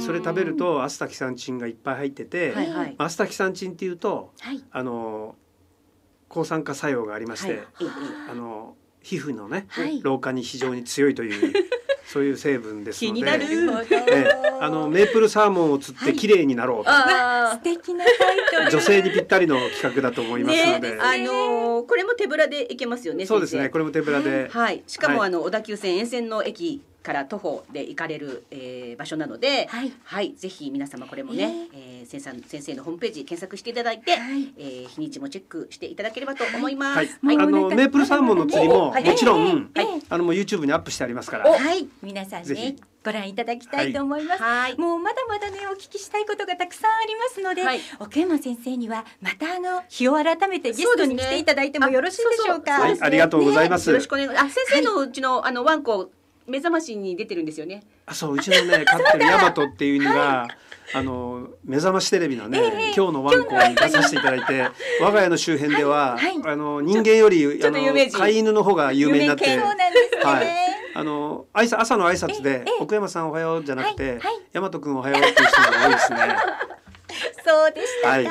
[0.00, 2.94] それ食べるとアスタキサンチンがいっぱい入ってて、はいはい。
[2.98, 4.62] アスタキサンチンっていうとはい。
[4.70, 5.34] あの
[6.28, 7.58] 抗酸化作用がありまして、はい。
[7.58, 7.62] え
[8.28, 10.00] えあの皮膚のね、はい。
[10.02, 11.52] 老化に非常に強いという
[12.06, 13.14] そういう成分ですの
[13.84, 13.96] で。
[13.96, 14.48] ええ。
[14.60, 18.70] あのメープルサーモンを釣って綺麗になろうと、あ素敵なタイトル。
[18.70, 23.24] 女性にぴったりの企画だと思いますので、ね、あのーこれも手ぶらで行けますよね。
[23.24, 25.28] そうですね先これも手ぶらで、生はい、しかも、はい。
[25.28, 29.92] あの小田急線沿線の駅から徒歩で行かれる、えー場所なので、はい。
[30.04, 32.06] はい、ぜひ皆様これもね、えー。
[32.06, 34.52] 先生先生のホームページ検索していただいて、はい。
[34.58, 36.96] えー日にちもチェックしていただければと思います。
[36.96, 39.04] はい、もうあのメープルサーモンの釣りもはい。
[39.04, 41.86] もちろん、ええあのもう YouTube にアップしてありますから、はい。
[42.02, 42.82] 皆さんぜねひ。
[43.04, 44.42] ご覧いただきたいと思います。
[44.42, 47.80] はい、もうまだまだねお聞きしたいことがたくさんありますので、はい。
[48.00, 52.78] 奥山先生にはまたあの日を改めてゲストに来ていただいてもよろしいでしょうか。
[52.78, 52.84] ね。
[52.84, 53.88] はいありがとうございます。
[53.88, 54.36] よろしくお願い。
[54.36, 56.10] あ、先生のうちの、あのワンコ
[56.48, 57.82] 目覚ましに出てるんですよね。
[58.06, 60.48] あそううちのね 飼ってるヤマトっていう犬が、
[60.94, 64.68] あの目覚ましテレビのね、今日のワンコに出させていただいて
[65.00, 67.78] 我が家の周辺では、はいあの人間よりあの
[68.10, 70.24] 飼い犬の方が有名になってそうなんですね。
[70.24, 70.68] はい。
[70.94, 76.18] あの挨拶朝の挨拶でええ「奥山さんおはよう」じゃなくてはいはい「大和くんおはよう」っていう人が多いですね。
[77.44, 78.14] そうでしたか。
[78.14, 78.26] はいい、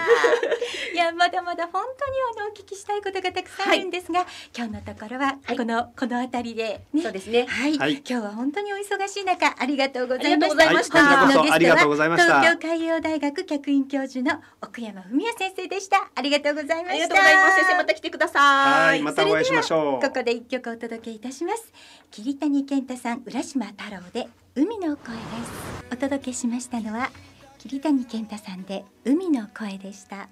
[0.93, 4.25] いやまだまだ本当にあのお聞きしたいことがたくさんあるんですが、
[4.55, 7.45] 今日のところははいこの、この辺りで、ね、そうですね。
[7.47, 10.67] はい、はい今日は本当にお忙しい中ありがとうございました。
[10.67, 16.09] 本日のゲストは東京海洋大学客員教授の奥山文也先生でした。
[16.13, 16.91] ありがとうございました。
[16.91, 17.55] ありがとうございます。
[17.55, 18.39] 先生また来てくださ。
[18.39, 20.07] はいい、またお会いしましょう。
[20.07, 21.71] ここで一曲お届けいたします
[22.11, 27.09] 桐谷健太さん浦島太郎で海の声ですお届けしましたのは
[27.57, 30.29] 桐谷健太さんで海の声でした。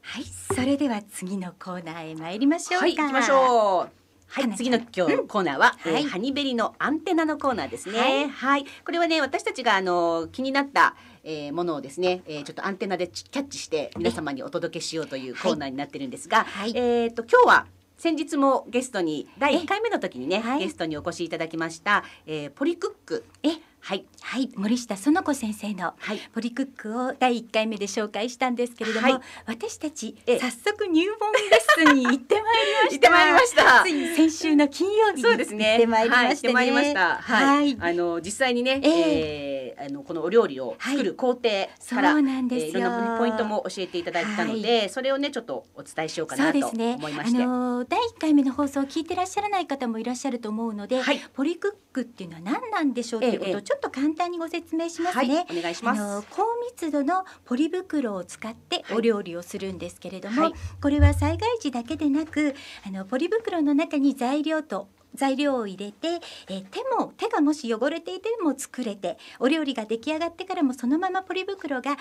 [0.00, 2.84] はいそれでは次のコーナーへ参りましょうか。
[2.84, 3.90] はい、行きましょう。
[4.30, 6.04] はい、次の今日のコーナーは、えーはい。
[6.04, 7.98] ハニベリのアンテナのコーナーですね。
[7.98, 8.28] はい。
[8.28, 16.72] はい、これはね、私たちがあの気になった、えーものをですね、えーちょっとアンテナでキャッチして皆様にお届けしようというコーナーになってるんですが、はい。
[16.76, 17.66] えっ、と今日は
[17.96, 23.48] 先日もゲストに第1回目の時にね、はいゲストにお越しいただきました、えーポリクック、え
[23.80, 24.50] はい、はい。
[24.56, 29.20] 森下園子先生のはい、ポリクックを第一回目で紹介したんですけれども、はい。
[29.46, 30.38] 私たちええ。
[30.38, 33.10] 早速入門レッスンに行ってまいりました。
[33.10, 33.82] ました。
[33.82, 35.72] ついに先週の金曜日にそうですね。
[35.72, 37.16] 行ってまいりました。
[37.16, 37.76] はい。
[37.76, 37.92] はい。
[37.92, 39.54] あの実際にね、ええ。
[39.54, 41.42] ーあのこのお料理を作る工程
[41.88, 47.38] から、そうなんですよ、えーいろんなポイントも教えていただいたので、それをねちょっとお伝えしようかなと思いまして。
[47.38, 51.20] の第一回目の放送を聞いてらっしゃらない方もいらっしゃると思うので、はい。
[51.32, 55.44] ポリクックっていうのは何なんでしょうっていうことええをちょっと簡単にご説明しますはい、ね。
[55.50, 56.26] お願いします。
[56.30, 62.54] 高密度のポリ袋を使ってはいお料理をするんですけれども、はいこれは災害時だけでなく
[62.86, 71.98] あのポリ袋の中に材料と材料を入れて、えー手も手がもし汚れていても作れてお料理が出来上がってからもそのままポリ袋が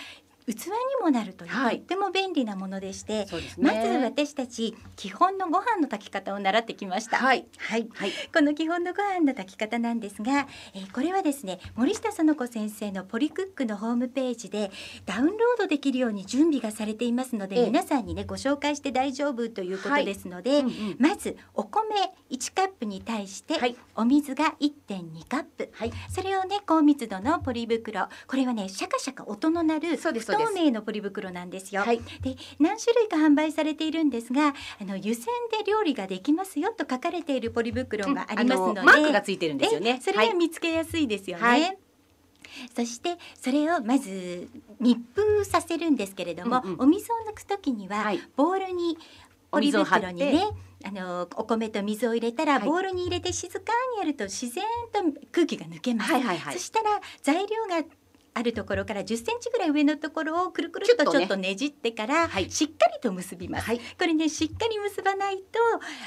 [0.53, 1.77] 器にもなるという、はい。
[1.77, 3.27] とっても便利なものでして、ね。
[3.57, 7.17] まず私たち基本のご飯の炊き方を習ってきました。
[7.17, 7.45] はい。
[7.57, 7.87] はい。
[7.93, 8.11] はい。
[8.33, 14.71] この基本のご飯の炊き方なんですが、えーこれはですね森下園子先生のポリクックのホームページで
[15.05, 17.65] ダウンロードできるように準備がされていますので、ええ。
[17.65, 20.95] 皆さんにねご紹介して大丈夫ということですので、うんうん。
[20.97, 21.83] まずお米
[22.31, 23.75] 1カップに対して、はい。
[23.95, 25.69] お水が1.2カップ。
[25.73, 25.91] はい。
[26.09, 31.81] それをね高密度のポリ袋これはねシャカシャカ音の鳴るそうです透明のポリ袋なんですよ。
[31.81, 31.97] はい。
[32.21, 35.25] で何種類か販売されているんですがあの湯煎
[35.57, 39.97] で料理ができますよと書かれているポリ袋がありますので、あマークがついてるんですよね。
[39.99, 41.43] えそれは見つけやすいですよね。
[41.43, 41.77] はい。
[42.75, 46.81] そしてそれをまず密封させるんですけれども、うんうん。
[46.81, 48.21] お水を抜くときには、はい。
[48.35, 48.97] ボウルに
[49.51, 50.43] ポリ袋にね
[50.85, 52.63] あのお米と水を入れたら、はい。
[52.65, 54.99] ボウルに入れて静かにやると自然と
[55.31, 56.11] 空気が抜けます。
[56.11, 56.53] はいはいはい。
[56.53, 57.83] そしたら材料が
[58.37, 62.51] あるところから10センチぐらい上のところをくるくるっとちょっとねじってから、はい。
[62.51, 63.65] しっかりと結びます。
[63.65, 63.79] はい。
[63.79, 65.43] これねしっかり結ばないと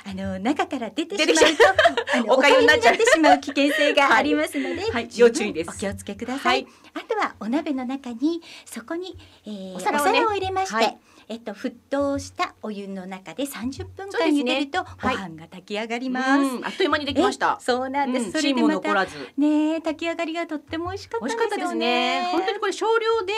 [0.09, 5.09] あの中から出てしまうとあのお おかゆになっ粥になっちゃうてしまう危険性が ありますので、はい。
[5.17, 5.71] 要注意です。
[5.71, 6.63] お気をつけください。
[6.63, 6.73] はい。
[6.95, 10.13] あとはお鍋の中にそこに、えー、おお皿をね。
[10.13, 10.99] 皿を入れまして、はい
[11.31, 16.27] えっと沸騰したお湯の中で30分間茹でると、はいご飯が炊き上がります。
[16.41, 17.65] うんあっという間にできましたえ。
[17.65, 18.27] そうなんです。
[18.27, 19.17] うんそれでまた残らず。
[19.37, 22.29] ねえ炊き上がりがとっても美味しかった美ですよ味しかったですね。
[22.33, 23.33] 本当にこれ少量で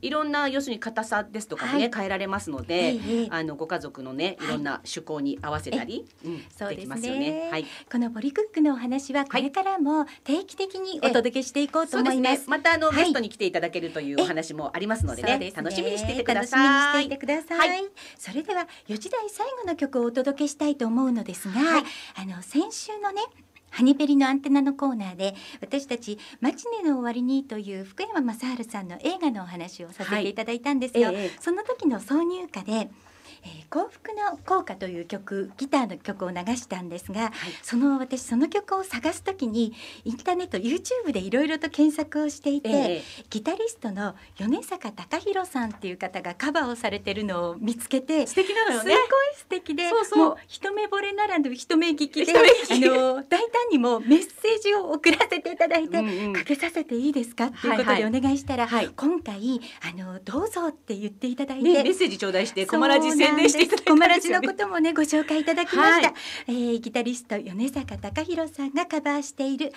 [0.00, 7.48] いろんな要するに硬さですとかもね、はい変えられますのえで、あのご家族のねいろんな趣向に合わせたり、うんそうですねできますよね。
[7.50, 7.66] はい。
[7.90, 12.40] このポリクックのお話はこれからも定期的にお届けしていこうと思います。
[12.40, 12.44] ね。
[12.46, 17.17] またあの、はいゲストに来ていただけるというお話もありますのでね、楽しみにしていてください。
[17.18, 17.58] ください。
[17.58, 17.84] はい
[18.16, 23.22] それでは4時台最後の曲をお届けしたいと思うのですが、はいあの先週のね
[23.70, 31.10] ハニペリのアンテナのコーナーで私たち「マチネの終わりに」という福山雅治さんの映画のお話をさせていただいたんですよ。
[31.12, 32.90] ええその時の挿入歌で
[33.44, 37.32] 「えー幸福の効果」という曲ギターの曲を流したんですが、
[37.62, 39.74] その私その曲を探す時に
[40.04, 43.02] インターネット YouTube でいろいろと検索をしていて、ええ。
[43.30, 49.00] ギタリストの米坂隆弘さんっていう方がカバーをされてるのを見つけて素敵なのよすごいね。
[49.36, 50.18] 素敵でそうそう。
[50.18, 56.32] もう一目惚れならぬ一目聞きであの大胆にもメッセージを送らせていただいて、うんうん。
[56.32, 58.88] かけさせていいですかっていうことではいはお願いしたら、はい。
[58.96, 64.46] 今回あのどうぞって言っていただいて、ねメッセージ頂戴してコマラジ宣伝していただいたんですよね。
[64.46, 66.14] のこともねご紹介いただきました、はい。
[66.48, 69.72] えーギタリスト米坂隆弘さんがカバーしている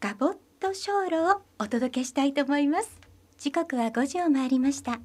[0.00, 3.00] ガボット小路をお届けしたいと思います。
[3.38, 5.00] 時刻は5時を回りました。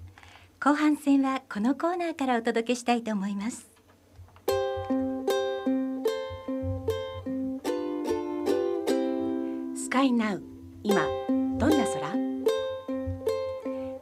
[0.59, 3.69] 後半戦はこのコーナーからお届けしたいと思います。
[9.75, 10.43] スカイナウ
[10.83, 11.01] 今
[11.57, 12.15] どんな空？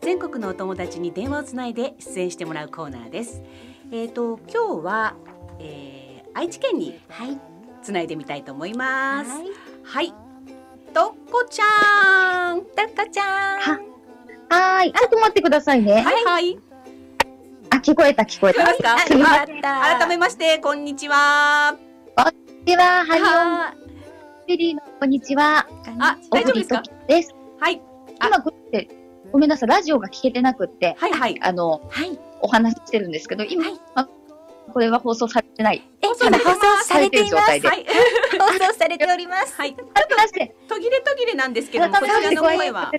[0.01, 3.41] 全国のお友達に電話をつないで出演してもらうコーナーです。
[3.95, 5.13] えっ、と今日は、
[5.59, 7.39] えー、愛知県にはい
[7.83, 9.29] つないでみたいと思います。
[9.29, 9.45] はい
[9.83, 10.13] はい、
[10.95, 12.61] とっこちゃん。
[12.61, 13.79] とっこちゃんは
[14.49, 16.01] はーい、ちょっと待ってくださいね。
[16.01, 16.57] はいはい。
[17.69, 18.73] あ、聞こえた、聞こえた。
[18.73, 18.95] すか？
[18.95, 21.77] あよかった改めましてこんにちは。
[22.65, 23.75] では、ハリオンは
[24.47, 25.67] ベリーのこんにちは。
[25.99, 26.81] あ大丈夫ですか？
[27.07, 27.35] です。
[27.59, 27.79] はい
[28.17, 28.95] あ今、これって、
[29.31, 31.39] ごめんなさい、ラジオが聞けてなくって、はいはい。
[31.43, 32.17] あの、はい。
[32.43, 34.07] お話ししてるんですけど、今、はいあ
[34.71, 35.83] これは放送されてない。
[36.01, 36.25] え、放送
[36.83, 37.35] されています。
[37.35, 37.61] はい
[38.39, 39.55] 放送されております。
[39.55, 39.75] はい。
[39.93, 42.91] ありまして、途切れ途切れなんですけどこちらの声は。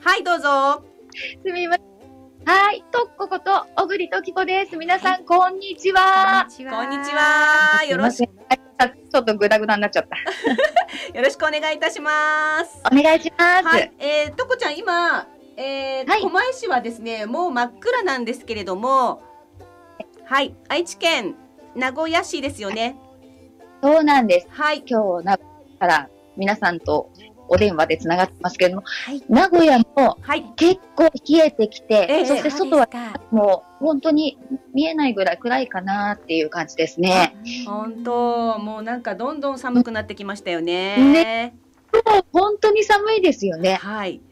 [0.00, 0.82] はいどうぞ。
[1.44, 1.96] すみません。
[2.44, 4.76] はい、とっここと、小栗ときこです。
[4.76, 6.46] 皆さん、こんにちは。
[6.48, 7.12] ちこんにち。
[7.12, 7.84] は。
[7.84, 10.16] よろしすいませんあちょっとグダグダになっちゃった。
[11.16, 12.80] よろしくお願いいたします。
[12.84, 13.66] お願いします。
[13.66, 13.92] はい。
[13.98, 15.26] えー、とこちゃん今、
[15.56, 19.22] えーはい狛江市はですねもう真っ暗なんですけれども、
[20.24, 21.36] はい愛知県
[21.76, 22.96] 名古屋市ですよね。
[23.82, 24.46] そうなんです。
[24.50, 24.82] はい。
[24.86, 27.10] 今日、名古屋から皆さんと
[27.48, 29.22] お電話でつながってますけれども、はい。
[29.28, 30.44] 名古屋もはい。
[30.56, 32.88] 結構冷えてきて、ええそして外は
[33.30, 34.38] もう本当に
[34.74, 37.36] 見えないぐらい暗いかなっていう感じですね。
[37.66, 40.96] 本当もうなんかどんどん寒くなってきましたよね。
[40.96, 41.54] ね
[42.32, 43.74] 本当に寒いですよね。
[43.74, 44.22] はい。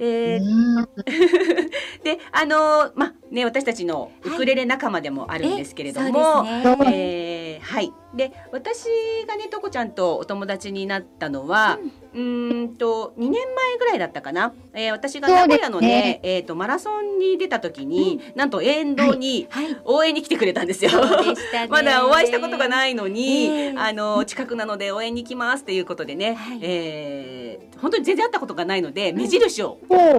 [0.00, 0.88] えーうん。
[2.02, 6.96] で、あのーまあね私たちのウクレレ仲間でもあるんですけれども、えそうですね。
[6.96, 7.92] えーはい。
[8.14, 8.86] で、私
[9.28, 11.78] がね、とこちゃんとお友達になったのは、
[12.12, 14.52] うーんと、2年前ぐらいだったかな。
[14.74, 19.76] えー私が名古屋のそうですね、えっ、と、マラソンに出た時に、なんと沿道にはい。
[19.84, 20.90] 応援に来てくれたんですよ。
[20.90, 21.68] そうでしたね。
[21.70, 22.68] まだお会いしたことがい。
[22.68, 27.40] ないのに、ええあの近くなので応援に来ますっていうことでね、はいえー
[27.80, 29.78] 本当に全然会ったことがないので目印を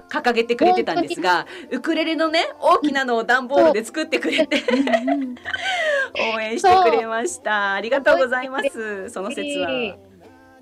[0.10, 4.64] 掲げてくれてたんですがウクレレのね大きなのを段ボールで作ってくれて
[6.36, 9.72] 応援してくれましたありがとうございますその説は。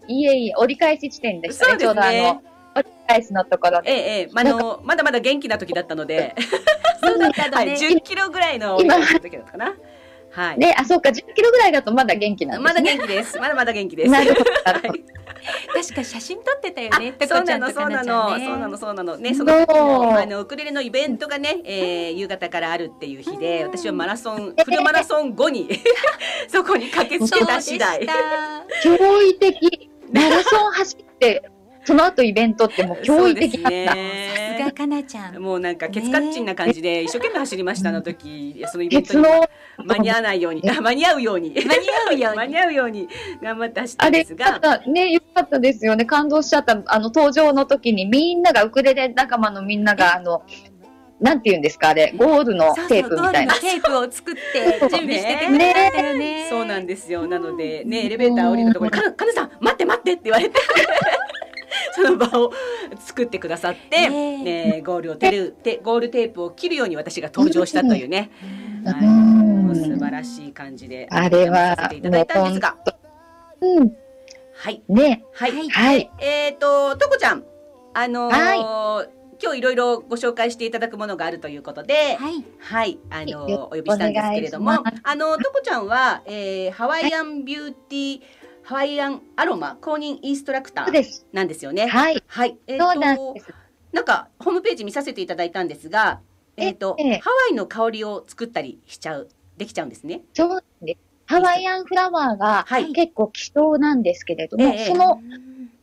[0.09, 1.71] いえいえ、折り返し地点でしたね。
[1.71, 2.43] そうですねちょうどあの、
[2.75, 3.91] 折り返しのところで。
[3.91, 6.35] ええええまああのまだまだ元気な時だったので、
[7.01, 7.77] そうだったはい、のね。
[7.77, 9.75] 10キロぐらいの今時だったかな。
[10.31, 10.57] はい。
[10.57, 12.97] ね、あ、そうか、10キロぐらいだとまだ元気なんまだですね。
[12.97, 13.37] 元気です。
[13.39, 14.11] まだまだ元気です。
[14.11, 15.03] なるほど はい
[15.73, 17.15] 確か写真撮ってたよね。
[17.19, 19.17] あそうなのそうなんのそうなのそうなの。
[19.17, 25.69] ねその時あのウクレレのイベントがね、えー夕方からあるっていう日で私はマラソンフルマラソン後に
[26.49, 28.01] そこに駆けつけた次第。
[28.83, 29.89] 驚異的。
[30.11, 31.43] マラソン走って、
[31.85, 33.95] その後イベントってもう驚異的だった。
[34.71, 35.37] かなちゃん。
[35.37, 39.25] もうなんかケツカッチンな感じで一生懸命走りましたあの時そのイベントに
[39.85, 42.37] 間に合わないように あ間に合うように間に合うように。
[42.39, 43.09] 間に合うように
[43.41, 46.05] 頑張って走ったんですがよかったね、よかったですよね。
[46.05, 46.81] 感動しちゃった。
[46.85, 50.43] あの、登場の時にみんなが、ウクレレ仲間のみんなが、あの、
[51.19, 56.47] なんて言うんですか、あれ、ゴールのそうそうテープみたいなテープを作って 準備しててくれたんだよね。
[56.49, 57.27] そうなんですよ。
[57.27, 60.59] なのでね、エレベーター降りたところに、かな、かなさん、待って待ってって言われて。
[61.93, 62.51] その場を
[62.99, 68.31] 作ってくださって、ねね、ゴールをテル、テ、ゴールテープを切るように私が登場したというね。
[68.43, 71.07] うんはい、素晴らしい感じで。
[71.11, 72.77] あれはさせていただいたんですが。
[73.61, 73.93] うん。
[74.55, 74.81] はい。
[74.87, 75.23] ね。
[75.33, 75.51] はい。
[75.51, 76.11] はいはい。
[76.19, 77.43] えっ、と、とこちゃん。
[77.93, 79.07] あのーは
[79.41, 82.43] 今日いろいろご紹介していただくものがあるということで、はい。
[82.59, 88.38] はい、あのよお呼びしたんですけれどもあのとこちゃんは、えー、ハワイアンビューティー、ハ
[88.75, 91.23] ワイアンアロマ公認インストラクター。
[91.33, 91.87] なんですよね。
[91.87, 92.23] はい。
[92.27, 93.53] はい、えっ、そうなんとです。
[93.91, 96.21] なんかホームページ見させていただいたんですが、
[96.57, 99.85] えっ、と、ええハワイの香りを作ったりしちゃうできちゃう？
[99.87, 100.21] んですね。
[100.33, 100.99] そうなんです。
[101.25, 105.19] ハワイアンフラワーがはい結構希少なんですけれども、ええその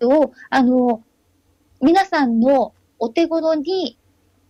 [0.03, 1.03] を、あの、
[1.81, 3.99] 皆さんのお手頃に、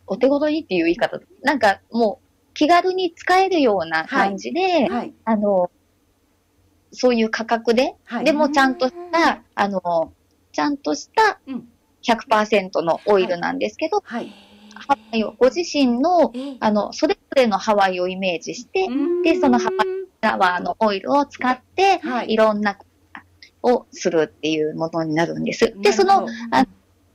[0.07, 5.71] お手頃にっていう言い方、なんかもう気軽に使えるような感じで、はい、あの、
[6.93, 10.13] そういう価格で、はい、でもちゃんとした、あの、
[10.53, 11.69] ちゃんとしたうん。
[12.07, 14.33] 100%のオイルなんですけど、はい。
[14.75, 16.57] ハワイをご自身の、ええ。
[16.61, 18.87] あの、それぞれのハワイをイメージして、
[19.25, 22.33] でそのハワフラワーのオイルを使って、はい。
[22.33, 22.79] いろんな
[23.63, 25.75] をするっていうものになるんです。
[25.83, 26.69] で、そのなる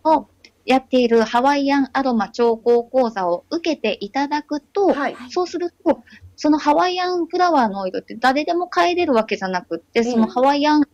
[0.04, 0.28] ほど、を
[0.66, 6.04] やっているハワイアンアロマ調香講座を受けていただくと、はい、そうすると、
[6.42, 10.86] そのハワイアンフラワーのオイルって誰でも買えれるわけじゃなくって、そのハワイアン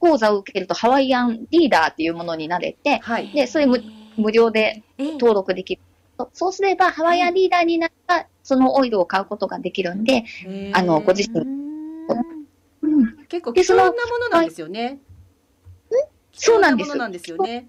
[0.00, 3.30] 講座を受けるとハワイアンリーダーっていうものになれて、はい。
[3.30, 3.80] で、それ無
[4.16, 5.82] 無料でええ登録できる。
[6.32, 10.24] そうすれば、ハワイアンリーダーになったら、そのオイルを買うことができるんで、
[10.72, 11.46] あのご自身
[12.82, 14.98] うん、結構貴重なものなんですよね。
[16.32, 17.66] そうなんですなんですよね。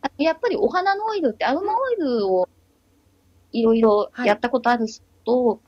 [0.00, 2.48] あやっぱりお花のオイルってアロマオイルを
[3.52, 5.60] いろいろやったことある人、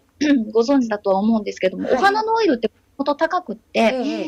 [0.52, 1.94] ご存知だとは思うんですけども、はい。
[1.94, 4.26] お花のオイルってほんと高くって、ええ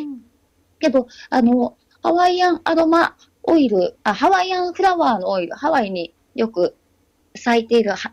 [0.79, 6.77] けど、あの、ハワイアンアロマオイル、あ、ハワイアンフラワーのオイル、ハワイによく
[7.35, 8.13] 咲いているは、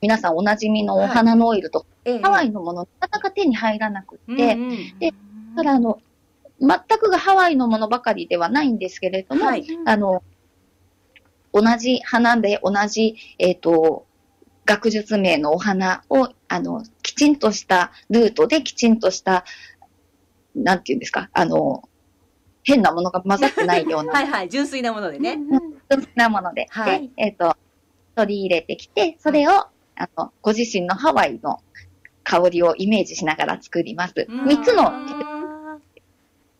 [0.00, 5.12] 皆さんおなじみのお花のオイルとええハワイのもの、なかなか手に入らなくって、うんうんで
[5.56, 6.00] ただあの、
[6.60, 10.24] 全くがハワイのものばかりではないんですけれども、はいあの、
[11.52, 14.04] 同じ花で同じ、えっ、と、
[14.64, 19.44] 学術名のお花を、あの、きちんとしたルートできちんとした、
[20.54, 21.88] なんていうんですか、あの、
[22.62, 25.38] 変なものが混ざってないような、 はいはい純粋なものでね。
[25.90, 27.08] 純粋なもので、はい。
[27.08, 27.56] でえっ、と、
[28.16, 29.50] 取り入れてきて、それを、
[29.96, 31.60] あの、ご自身のハワイの
[32.24, 34.14] 香りをイメージしながら作ります。
[34.28, 35.78] 三つの、あ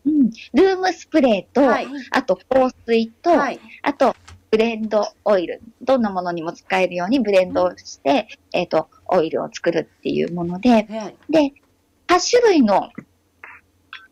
[0.07, 1.89] うん、ルームスプレーと、はい。
[2.11, 3.61] あと香水と、はい。
[3.83, 4.15] あと、
[4.55, 5.61] ブレンドオイル。
[5.83, 11.17] どんなものにも使えるようにブレンドをして、えっ、と、オイルを作るっていうもので、はい。
[11.29, 11.55] で、
[12.07, 12.91] 8種類の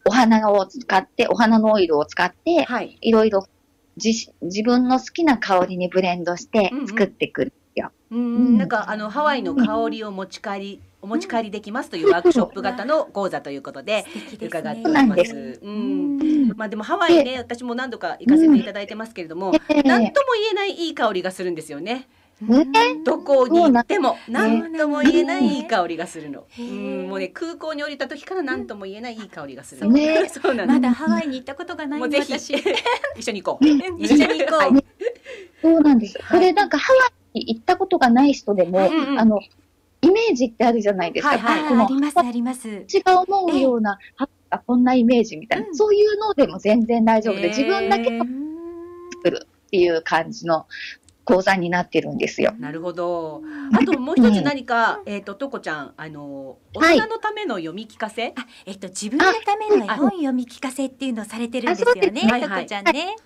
[0.05, 2.99] お花を使って、お花のオイルを使って、はい。
[3.01, 3.47] いろいろ
[4.03, 7.93] 自自分の好きな香りにブレンドしてうんうん作ってくるよ。
[8.11, 14.07] ううんん、なんかあのハワイの香りを持ち帰り、お持ち帰りできますというワークショップ型の講座ということで
[14.41, 15.17] 伺ってねおりま。
[15.25, 15.61] す。
[15.61, 19.83] うん、まあでもハワイね、私も何度か行かせていただいてますけれども、ええ。
[19.83, 22.09] 何とも言えないいい香りがするんですよね。
[22.41, 22.65] ね。
[23.05, 26.45] どこに行っても何とも言えないいい香りがするの。
[26.59, 29.93] うん、もうね空港に降りた時から何とも言えないいい香りがするの。
[29.93, 30.29] ね。
[30.29, 30.81] そうなんです。
[30.81, 32.55] まだハワイに行ったことがないもうぜひ私
[33.19, 33.67] 一緒に行こう。
[33.99, 34.73] 一緒に行こう。
[34.73, 34.85] はい。
[35.61, 36.19] そうなんです。
[36.31, 36.99] これなんかハワ
[37.35, 39.41] イに行ったことがない人でも、あの、
[40.03, 41.31] イメージってあるじゃないですか。
[41.31, 42.69] はいはいあありますあります。
[42.87, 43.99] 私が思うような、
[44.51, 50.67] あこんなイメージみたいな、うんそういうのでも全然大丈夫で、自分だけう作んるっていう感じの
[51.25, 52.53] 講座になってるんですよ。
[52.59, 53.43] なるほど。
[53.73, 58.35] あともう一つ何か、えっ、ととこちゃんあの大はい人のための読み聞かせ？
[58.37, 62.01] あ、えっと自分のための絵本読み聞かせっていうのをされてるんですよね。
[62.01, 63.17] あそうですねとこちゃんね。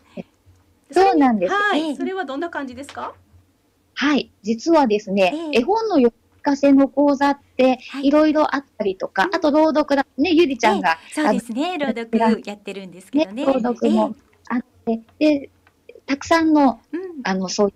[0.92, 1.54] そうなんです。
[1.54, 3.14] はい、ええそれはどんな感じですか？
[3.94, 4.30] はい。
[4.42, 6.12] 実はですね、ええ絵本の読み聞
[6.46, 8.06] かせの講座ってはい。
[8.06, 11.76] いろいろあったりとか、あと朗読だね、ゆりちゃんが、ええそうですね。
[11.78, 13.44] 朗読やってるんですけどね。
[13.44, 14.14] ね、朗読も
[14.48, 15.50] あって、で、
[16.06, 17.00] たくさんの、ええ。
[17.00, 17.20] うん。
[17.24, 17.72] あの、そうい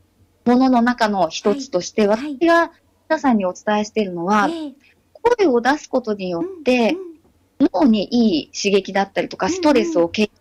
[0.46, 2.36] うものの中の一つとして、はい。
[2.38, 2.70] 私が
[3.08, 4.72] 皆さんにお伝えしているのは、ええ。
[5.38, 6.96] 声を出すことによって、
[7.58, 10.32] 脳にいい刺激だったりとか、うんストレスを軽減と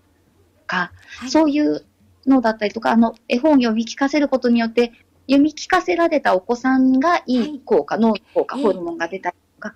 [0.67, 1.29] か、はい。
[1.31, 1.83] そういう
[2.27, 4.91] のだったりとか、あの、絵本を読み聞かせることによって、
[5.29, 9.35] 読み聞かせられたお子さんがいい効果、脳の効果、ええホルモンが出たり、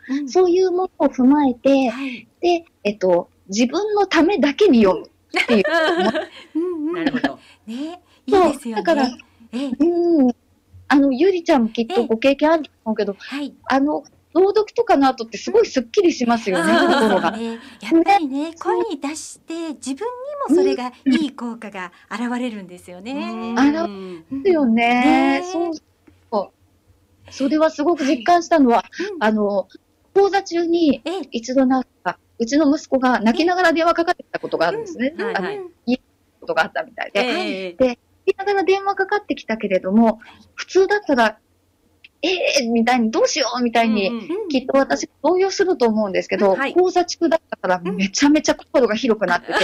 [0.10, 2.28] うんそういうものを踏まえて、はい。
[2.42, 5.64] で、えっと、自分のためだけに読むっていう。
[6.56, 7.40] うんうんなるほど。
[7.68, 8.54] ね、いいですよね。
[8.64, 9.08] そうだから
[9.52, 10.32] ええうん。
[10.88, 13.54] あの、ゆりちゃんもきっええとご経験あると思うけど、はい。
[13.66, 14.04] あの、
[14.34, 17.32] 朗読とかの後ってすごいスッキリしますよね、あー心が。
[17.32, 20.08] ね、やっぱりね、声に出して自分
[20.50, 23.54] にもそれがいい効果が現れるんですよね。
[23.58, 25.42] あらうんですよね。
[25.42, 25.44] ね。
[25.44, 25.74] そう。
[27.32, 29.24] それはすごく実感したのは、うん。
[29.24, 29.68] あの、
[30.14, 31.22] 講座中にええ。
[31.32, 35.14] 一度なんか、うちの息子が泣きながら電話かかってきたことがあるんですね。
[35.18, 35.26] うん。
[35.26, 36.02] はいはい。
[36.40, 37.22] ことがあったみたいで。
[37.22, 37.76] ええ。
[37.80, 40.20] 泣きながら電話かかってきたけれども、
[40.56, 41.40] 普通だったら、
[42.24, 49.54] ええみたいに、どうしようみたいに、きっと私動揺すると思うんですけど、講座中だったからめちゃめちゃ心が広くなってて、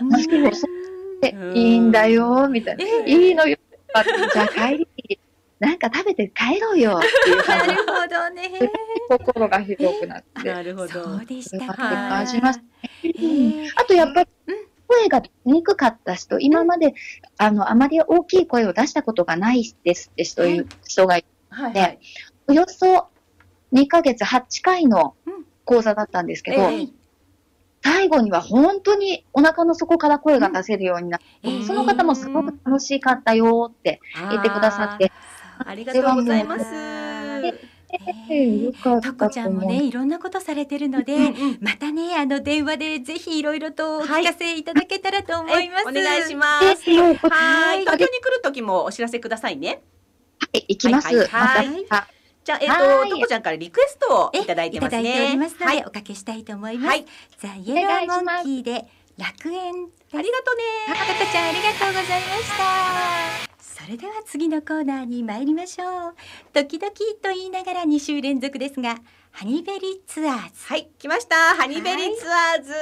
[0.00, 1.56] 私もそうでうん。
[1.56, 2.84] いいんだよ、みたいな。
[2.84, 3.56] ええいいのよ。
[3.94, 4.88] あじゃあ帰り。
[5.08, 5.18] に、
[5.58, 7.74] なんか食べて帰ろうよっていうな感じ。
[7.74, 8.48] るほどね。
[8.60, 8.70] で
[9.08, 10.48] 心が広くなって。
[10.52, 10.88] なるほど。
[10.88, 11.72] そうでした。
[11.72, 12.24] あ
[13.84, 14.37] とやっぱりうん、
[14.88, 16.94] 声が出にくかった人、今まで、
[17.36, 20.66] あの、あまり大きい声を出したことがないですって人,、はい。
[20.84, 21.98] 人がいはいはい。
[22.48, 23.08] およそ
[23.72, 25.44] 2ヶ月8回のうん。
[25.64, 26.88] 講座だったんですけど、ええ。
[27.84, 31.62] 最後には本当にお腹の底から声が出せるようになって、ええ。
[31.62, 35.12] その方もすごく楽しかったよって言ってくださって、
[35.58, 37.07] ありがとうございます。
[39.02, 45.84] とこちゃんもね、いろんなことされてるので、うんうんまたね、あの電話でぜひいろいろとお聞かせいただけたらと思います。
[45.86, 46.66] えお願いします。
[46.66, 49.82] はい、東京に来る時もお知らせくださいね。
[50.40, 51.06] はい、行きます。
[51.06, 52.08] はいはいはいまた
[52.48, 55.00] じゃあ、えっ、はいと、とこちゃんからリクエストをいただいてますね。
[55.02, 56.88] いただいておりますので、はい、おかけしたいと思います。
[56.88, 57.04] はい
[57.38, 58.86] ザ・イエローモンキーで
[59.18, 60.16] 楽園です。
[60.16, 60.64] ありがとうね。
[60.88, 63.47] とこちゃんありがとうございました。
[63.78, 66.14] それでは次のコーナーに参りましょう。
[66.52, 68.96] 時々と言いながら2週連続ですが、
[69.30, 70.66] ハニベリーツアーズ。
[70.66, 71.36] はい、来ました。
[71.54, 72.72] ハニベリーツアーズ。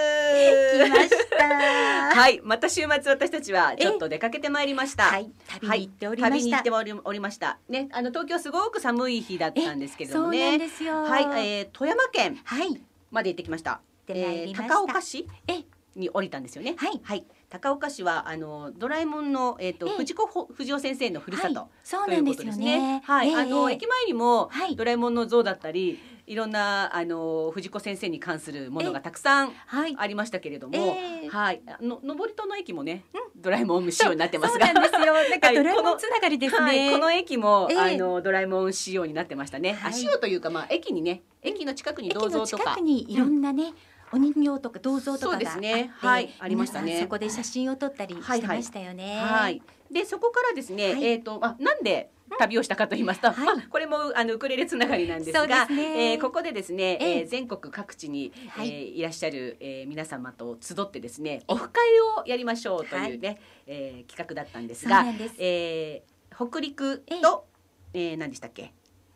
[0.87, 1.45] 来ました。
[2.19, 5.05] はい、また週末私たちはちょっと出かけてまいりました。
[5.05, 6.57] はい、旅に行っておりま旅にした。
[6.57, 7.59] 行っておりました。
[7.69, 10.59] ね、あの東京すごく寒い日だったんですけどもそうなんね。
[10.59, 11.03] ですよ。
[11.03, 12.81] はい、えー、富山県はい、
[13.11, 13.83] まで行ってきました。
[14.07, 16.75] で参りました高岡市えに降りたんですよね。
[16.79, 17.27] はいはい。
[17.49, 19.97] 高岡市はあのドラえもんのえっ、と、ええ。
[19.97, 23.03] 藤子ほ藤尾先生のふるさと、はい、そうなんですよね。
[23.05, 23.77] はい、ええあのええ。
[23.77, 24.77] 駅前にもはい。
[24.77, 29.95] ドラえもんの像だったり、いろんなあの藤子先生に関するものがたくさんはい。
[29.97, 31.29] ありましたけれども、ええ。
[31.29, 33.05] はい、あの登戸の駅もね、
[33.37, 34.67] ドラえもん仕様になってますが。
[34.67, 35.15] そうなんですよ。
[35.31, 35.57] なんかはい。
[35.57, 36.61] ドラえもんつながりですね。
[36.61, 37.79] はい、この駅も、ええ。
[37.79, 39.75] あのドラえもん仕様になってましたね。
[39.75, 39.91] はい。
[39.91, 42.65] あ仕様というかまあ駅にね、駅の近くに銅像とか。
[42.65, 42.81] 近く。
[42.81, 43.73] にいろんなね、
[44.17, 47.01] お人形とか銅像とかがあねはいありましたね。
[47.01, 49.19] そこで写真を撮ったりしてましたよね。
[49.21, 49.63] はい。
[49.93, 51.05] でそこからですね、はい。
[51.05, 53.47] えっ、とあなんで旅をしたかと言いますと、はい。
[53.47, 56.13] まあこれもあのウクレレつながりなんですが、すね。
[56.13, 57.19] えーここでですね、ええ。
[57.19, 58.69] えー全国各地に、はい。
[58.69, 61.85] いえーいらっしゃる、えー皆様と集ってですね、オフ会
[62.19, 65.35] をやりましょうというね、えー企画だったんですがです。
[65.39, 67.21] えー北陸ええ。
[67.21, 67.47] と、
[67.93, 68.73] えー何でしたっけ？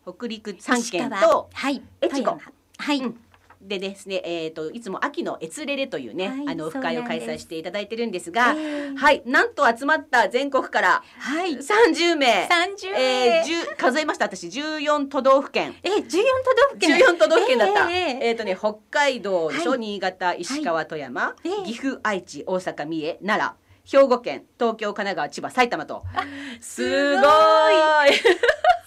[0.06, 2.38] 北陸三県とはい、越後。
[2.78, 3.20] はい、うん
[3.60, 13.74] でですね、えっ、といつも秋のエツレレというね、はいあのオフ会を開催していただいてるんですが、ええはい、なんと集まった全国からはい、30名、三十えー、名。
[13.74, 14.24] 10数えました。
[14.24, 15.74] 私14都道府県。
[15.82, 16.98] え、十四都道府県。
[16.98, 19.80] 14都道府県だった、えええっ、とね北海道でしょ、はい。
[19.80, 26.04] 新潟石川富山、ええ岐阜愛知大阪三重奈良兵庫県東京神奈川千葉埼玉と。
[26.60, 26.82] す
[27.16, 27.22] ごい。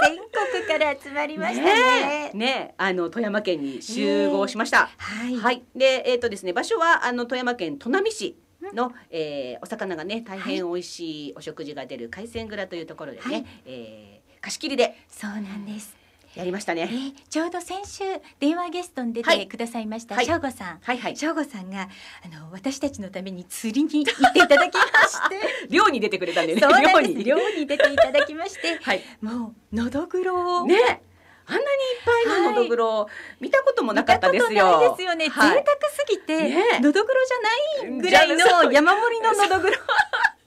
[0.05, 1.73] 全国から集まりましたね。
[1.73, 2.37] ねえ。
[2.37, 2.73] ねえ。
[2.77, 8.37] あの富山県に集合しました、はい、はい、で、えっ、とですね、場所はあの富山県砺波市
[8.73, 13.45] の、えーお魚がね大変美味しいお食事が出る海鮮蔵というところでね、はい。
[13.65, 14.97] えー貸し切りで。
[15.07, 16.02] そうなんです。
[16.35, 16.85] やりましたえね。
[16.85, 18.03] ーちょうど先週
[18.39, 20.79] 電話ゲストに出はいてくださいました、はい翔吾さん。
[20.81, 21.15] はいはい。
[21.17, 21.89] 翔吾さんが
[22.25, 26.61] あの私たちのために釣りに行っていただきまして、 漁に出てくれたんでね。
[26.61, 27.15] そうなん漁に。
[27.15, 29.01] です漁に出ていただきまして、はい。
[29.21, 31.01] もうのどぐろを、ねえ、
[31.45, 33.07] あんなにいっぱいののどぐろ、
[33.39, 34.79] 見たこともなかったですよ。
[34.79, 39.77] ないですよね、はい贅沢すぎて、ねえのどぐろじゃないぐらいの山盛りののどぐろ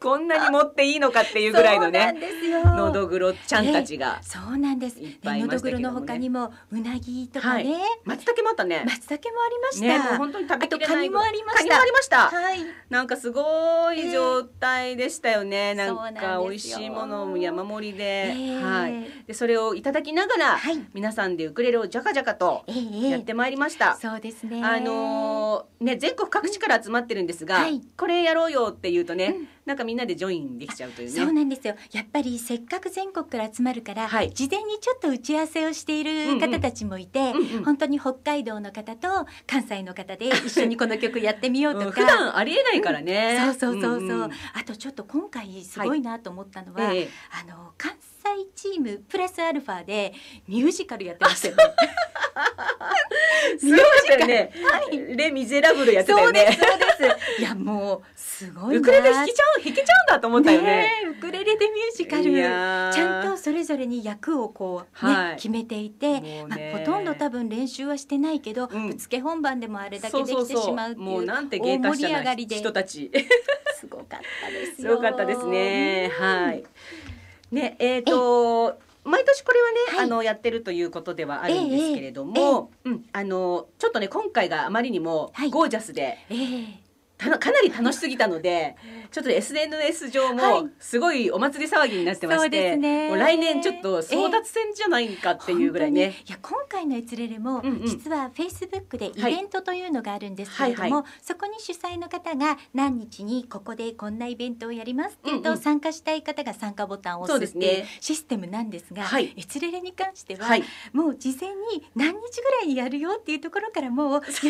[0.00, 2.14] こんなに持っていいのかっていうぐらいのね。
[2.64, 4.18] のどぐろちゃんたちが。
[4.22, 5.00] そうなんです。
[5.00, 7.80] いっぱいいのどぐろましたけどもねの他にもうなぎとかね、はい。
[8.04, 8.82] 松茸もあったね。
[8.84, 11.58] 松茸もありました、ね、もう本当に食べきれないあとカニもありました。
[11.58, 12.30] カニもありました。
[12.30, 12.58] はい。
[12.90, 15.74] なんかすごい状態でしたよね。
[15.74, 18.62] なんか美味しいものも山盛りで、ええ。
[18.62, 19.26] はい。
[19.26, 20.78] でそれをいただきながら、はい。
[20.94, 23.08] 皆さんでウクレレをジャカジャカとええ。
[23.10, 23.96] やってまいりました。
[23.96, 24.62] そうですね。
[24.64, 27.80] あのーね全国各地から集まってるんですが、はい。
[27.96, 31.14] これやろうよって言うとね、うんなんかみんなでジョインできちゃうというね。
[31.14, 31.76] そうなんですよ。
[31.92, 34.32] やっぱりせっかく全国から集まるから、はい。
[34.32, 37.64] 事前にちょっと打ち合わせをしている方たちもいて、うんうん。
[37.64, 41.92] 本当に北海道の方と関西の方で一緒にこの曲やってみようとか、 うん。
[41.92, 43.38] 普段ありえないからね。
[43.40, 44.28] そうそうそうそう、んんあ
[44.66, 47.08] とちょっと今回すごいなと思ったのは、ええ。
[47.30, 48.11] あの関西
[48.54, 50.12] チームプラスアルファで
[50.48, 51.62] ミュージカルやってましたよね。
[53.58, 54.52] すごかったよね。
[55.16, 56.66] レミゼラブルやってたよそうですね。
[56.98, 57.40] そうです。
[57.40, 58.80] いやもうすごいな。
[58.80, 60.90] ウクレレ弾けちゃう弾けちゃうんだと思ったよね。
[61.10, 73.10] ウクレレでミュージカルちゃんとそれぞれに役をこうね、はい決めていて、もうまあねほとんど多分練習はしてないけど、うんぶっつけ本番でもあれだけできてしまうっていうもうなんて上がりで 人たち。
[73.78, 74.96] すごかったですすよ。
[74.96, 76.10] ごかったですね。
[76.16, 76.64] うんはい。
[77.52, 78.78] ね、えっ、と。
[79.04, 80.04] 毎年これはね、はい。
[80.04, 85.50] あのやってるということではあるんですけれども、うん、あのちょっとね今回があまりにもはい。
[85.50, 86.36] ゴージャスで、ええ。
[86.36, 86.81] たの
[87.38, 88.76] かなり楽しすぎたので、
[89.10, 90.62] ちょっと SNS 上はい。
[90.62, 93.08] もすごいお祭り騒ぎになってまして、ですね。
[93.08, 96.04] もう来年ちょっと争奪戦じゃないかっていうぐらいね。
[96.04, 96.28] 本当に。
[96.28, 97.86] いや今回のエツレレも、うんうん。
[97.86, 107.88] 実はフェイスブックでイベントというのがあるんですけれども、はいはそこに主催の方が何日にここでこんなイベントをやりますっていうと、参加したい方が参加ボタンをそうです押すっていうね。
[108.00, 109.34] システムなんですが、はい。
[109.36, 110.64] エツレレに関しては、はい。
[110.92, 114.48] もう事前に何日ぐらいにやるよっていうところからもう予約させて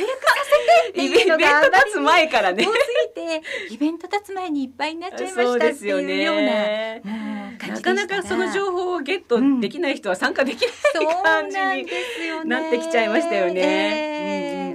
[0.91, 2.73] ってイベントいうのがあまり立つ前からね多。
[2.73, 2.79] す
[3.15, 11.87] ぎてイベント立つ前にいっぱいになっちゃいましたっていうようなう感じなかなかその情報をゲットできない人は参加できない、感じに
[12.45, 13.61] なってきちゃいましたよね。
[13.61, 13.65] え
[14.11, 14.72] えうんうんうん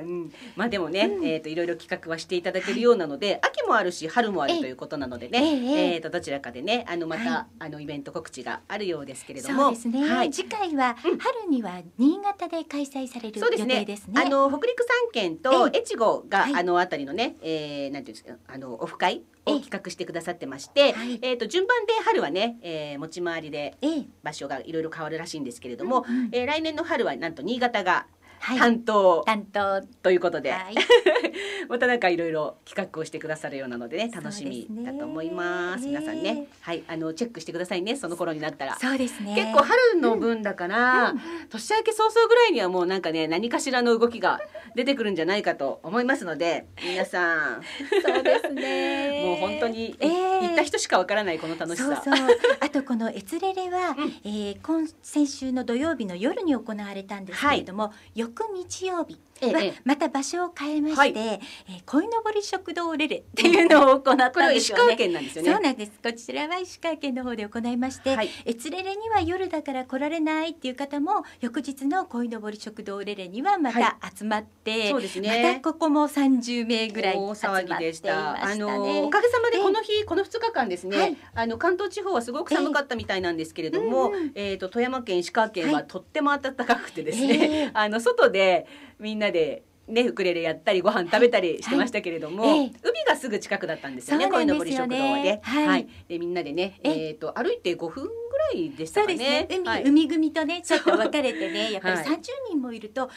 [0.58, 7.46] まあでもね、えっ、といろいろ企画はしていただけるようなので、秋もあるし春もあるということなのでね、えええっ、とどちらかでね、あのまた、はい。
[7.60, 10.32] あのイベント告知があるようですけれどそも、うですね、はい。
[10.32, 13.86] 次回は春には新潟で開催される予そうですね。
[13.96, 14.22] すね。
[14.22, 16.56] あの北陸三県とえ越後が、はい。
[16.56, 21.20] あのあたりのね、えー、なんていうんですかあのオフ会えを企画してくださってまして、はい。
[21.22, 24.06] えっ、と順番で春はね、えー、持ち回りでええ。
[24.24, 26.30] 場所がいろいろ変わるらしいんですけれども、うんうん。
[26.32, 28.08] えー来年の春はなんと新潟がはい
[28.40, 29.24] 担当。
[29.26, 29.82] 担当。
[30.04, 30.76] ということで、はい。
[31.70, 35.86] またなんかいろいろ企画をしてくださるようなのでね楽しみだと思います。
[35.86, 36.48] 皆さんね。
[36.62, 36.84] はい。
[36.88, 38.78] あのチェックしてくださいねその頃になったら。
[38.80, 39.36] そうですね。
[39.36, 41.14] 結構春の分だから、
[41.50, 44.40] 年明け早々ぐらいにはもうなんかね何かしらの動きが
[44.76, 47.62] 出てくるんじゃないかと思いますので皆さん。
[48.06, 49.22] そうですね。
[49.26, 52.02] もう本当に、いええ行った人しかわからないこの楽しさ。
[52.04, 52.38] そうそう。
[52.60, 54.16] あとこのエツレレは、うん。
[54.24, 57.94] えー今先週の土曜日の夜に行われたんですけれども、
[58.28, 59.22] 翌日曜日。
[59.42, 61.14] ええまた場所を変えまして、はい。
[61.16, 61.40] えー
[61.86, 64.56] 鯉のぼり食堂レレっていうのを行ったんですよね。
[64.56, 65.52] 石川県なんですよね。
[65.52, 65.92] そうなんです。
[66.04, 68.30] こちらは石川県の方で行いまして、はい。
[68.46, 75.54] えつれれには夜だから来られないっていう方も翌日の鯉のぼり食堂レレにはまた集まって、そうですね。
[75.54, 77.98] またここも30名ぐらい大集まっていま騒ぎでし。
[77.98, 78.56] したたあね。
[78.56, 81.18] のおかげさまでこの日この2日間ですね、はい。
[81.36, 84.32] あの関東地方はすごく寒かったみたいなんですけれども、うんうん。
[84.36, 85.88] えっ、と富山県石川県ははい。
[85.88, 87.72] とっても暖かくてですえね、え。
[87.74, 88.68] あの外で
[89.00, 92.60] みんなでねウクレレやったりご飯食べたりしてましたけれども、はい。
[92.60, 95.40] ええ海がすぐ近くだったんですよね鯉のぼり食堂はね。
[95.44, 95.88] はい。
[96.08, 97.08] でみんなでねえ？
[97.10, 98.10] えっ、と歩いて5分ぐ
[98.54, 99.16] らいでしたかね。
[99.16, 99.48] ね。。
[99.50, 99.84] 海、はい。
[99.84, 102.06] 海組とねちょっと分かれてねやっぱりはい。
[102.06, 102.20] 30
[102.50, 103.08] 人もいると30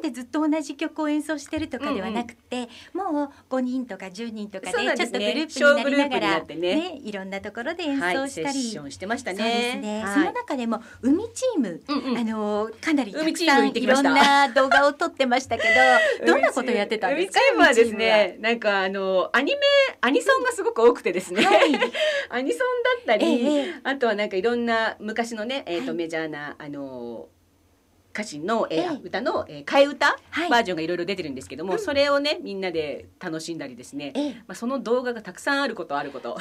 [0.00, 6.56] 人でずっと同じ曲を演奏してるとかではなくて、もう5人とか10人とかでちょっとグループになりながらね。
[6.56, 10.02] ねいろんなところで演はい、奏したり、セッションしてましたね。
[10.14, 12.18] その中でも海チーム、うんうん。
[12.18, 15.68] あのかなりたくさんいろんな動画を撮ってましたけど
[16.26, 17.40] どんなことやってたんですか？
[17.54, 19.60] 海はです海ねなんかあのアニメ
[20.00, 21.74] アニソンがすごく多くてですね、ははい。
[22.30, 25.96] アニソンだったり、ええあとはなんかいろんな昔のね、えーとはい。
[25.96, 27.28] メジャーなあの
[28.12, 29.00] 歌詞の、えーええ。
[29.02, 30.50] 歌の、えー替え歌、はい。
[30.50, 31.78] バージョンがいろいろ出てるんですけども、うん。
[31.78, 34.34] それをねみんなで楽しんだりですね、ええ。
[34.46, 36.36] まあ、その動画がたくさんあることあること。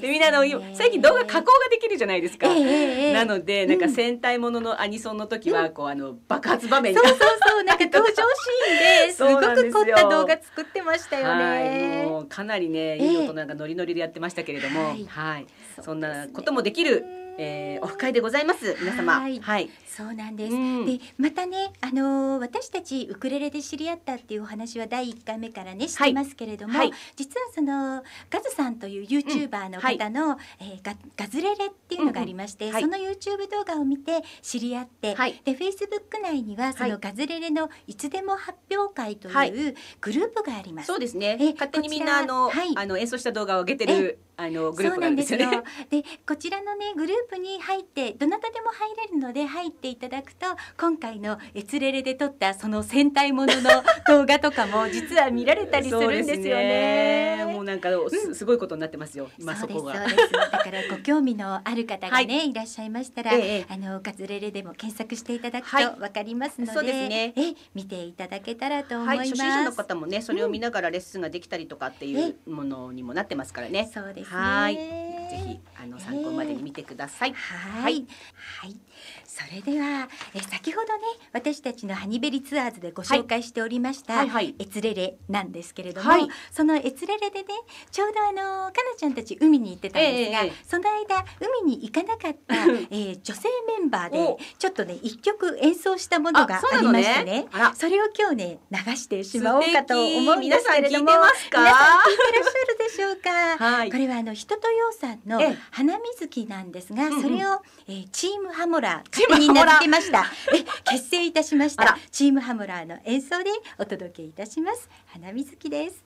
[0.00, 0.44] でみんなあの
[0.74, 2.48] 最近動画加工ができるじゃないですか。
[2.48, 3.92] なのでなんかうん。
[3.92, 7.64] 戦隊もののアニソンの時はこうあの爆発場面そうそうそう。
[7.64, 12.04] なんか 登場シーンで すごく凝った動画作ってましたよはい、ね。
[12.06, 13.06] もうかなりね、ええ。
[13.06, 15.46] いい大人がノリノリでやってましたけれども、はい。
[15.82, 17.04] そんなこともできる、
[17.38, 18.76] えー、オフ会でございます。
[18.80, 19.38] 皆様、はい。
[19.40, 20.54] はい、そうなんです。
[20.54, 20.86] うん。
[20.86, 26.92] でまたね、あのー私たちウクレレで知り合ったっていうお話は第一回目からねしてますけれども、はい。
[27.16, 32.82] 実はそのガズさんという YouTuber の方の、えーガガズレレっていうのがありまして、うんうんはい。
[32.82, 35.40] その YouTube 動画を見て知り合って、はい。
[35.44, 36.90] で Facebook 内にはそはい。
[36.90, 39.50] のガズレレのいつでも発表会とはい。
[39.50, 40.86] いうグループがあります。
[40.86, 41.36] そうですね。
[41.40, 41.52] え。
[41.52, 42.68] 勝手にみんなあの、はい。
[42.76, 45.44] あの演奏した動画を上げてるあのグループがあるんですよね。
[45.44, 46.02] そうなんですよ。
[46.02, 50.46] でこちらのねグループに入ってどなたでも入れるので入っていただくと
[50.78, 53.70] 今回のエツレレで撮ったその戦隊ものの
[54.06, 57.36] 動画とかも実は見られたりするんですよね。
[57.38, 59.30] そうですもうなんかすすごいことになってますよ。
[59.38, 59.94] 今そこが。
[59.94, 67.34] そうですそうですだからご興味のある方がね、、はいらっしゃいましたら、ええあのガズレレでも検索していただくはいとわかりますので、え
[67.74, 69.30] 見ていただけたらと思いはい、ます。
[69.30, 73.90] 初心者の方もね、それを見ながらレッスンができたりとかっていうものにもなってますからね。
[73.92, 74.25] そうですね。
[74.30, 77.32] はい、ぜひあの参考までに見てください。
[77.32, 77.40] はい、
[77.74, 78.76] ははいい、
[79.26, 84.54] それではえ先ほどね私たちのハニベリツアーズでご紹介しておりました、はいはい。
[84.58, 86.28] エツレレなんですけれども、はい。
[86.50, 87.46] そのエツレレでね
[87.90, 91.24] ちょうどあのかなちゃんたち海に行ってたんですが、ええええその間
[91.62, 92.54] 海に行かなかった、
[92.90, 94.38] えー女性メンバーでお。
[94.58, 101.60] ちょっとね一曲演奏したものがありましてねそれを今日ね流してしまおうかと思うんで皆さん聞いてますか？
[101.60, 103.64] 皆さん聞いてらっしゃるでしょうか？
[103.64, 103.90] はい。
[103.90, 103.96] こ。
[103.98, 105.58] れはあの人とようさんのええ。
[105.70, 110.24] 花水木なんですが、それを、えーチームハモララー勝手に名付けました。
[110.54, 114.88] え結成いたしましたチームハモラーの演奏でお届けいたします。
[115.06, 116.04] 花水木です。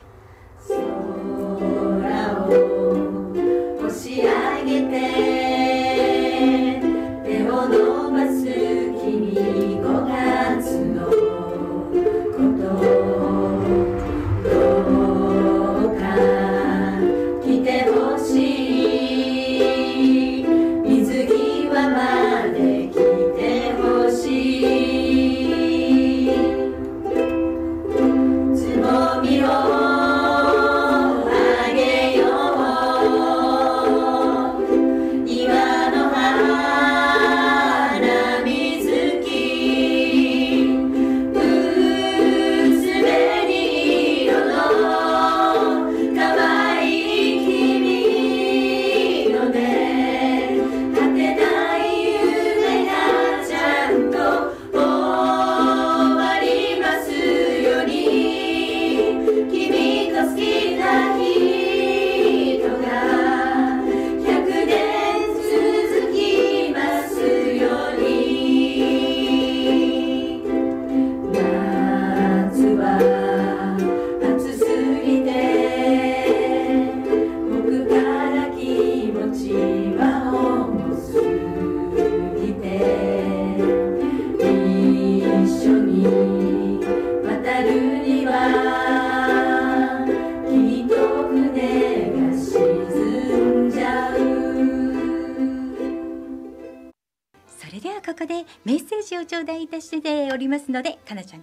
[3.78, 5.00] 押し上げて
[7.24, 7.99] 手を伸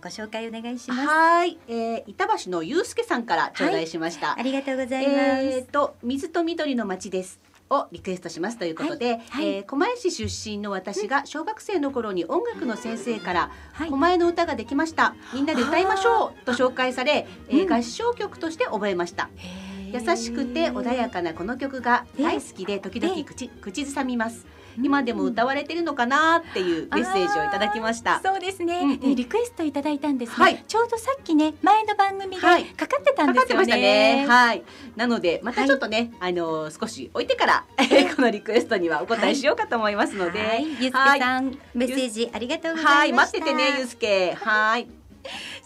[0.07, 1.05] ご紹介お願いします。
[1.05, 4.39] はい、えー、板橋のゆうすけさんから頂戴しました。
[4.39, 7.41] ありがとうございます、えー、と水と緑の街です。
[7.69, 9.19] をリクエストしますということで、はい。
[9.27, 9.47] はい。
[9.55, 13.89] えー狛江市出身の私が小学生の頃に音楽の先生からはい。
[13.89, 15.13] 狛江の歌ができました。
[15.33, 17.73] みんなで歌いましょうと紹介され、えーうん。
[17.73, 19.29] 合唱曲として覚えました。
[19.35, 24.45] へ優ーしくて穏やかなこの曲が大好きで時々口口ずさみます
[24.81, 33.81] 今でも歌われてるのかなっていうメッセージをいただきましたそうですね、うんうんでリクエストいただいたんですが、はいちょうどさっきね前の番組ではいかかってたんですよかかってましたね。
[34.23, 34.27] ね。
[34.27, 34.63] はい。
[34.95, 37.65] なのでまたちょっとね、あのー少し置いてから
[38.15, 42.95] このリクエストにはお答えしようかと思いますので、はい、ゆうすけさん、メッセージありがとうございました。
[42.97, 44.33] はい、待っててねゆうすけ。
[44.33, 44.87] はい。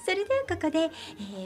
[0.04, 0.90] それではここで、え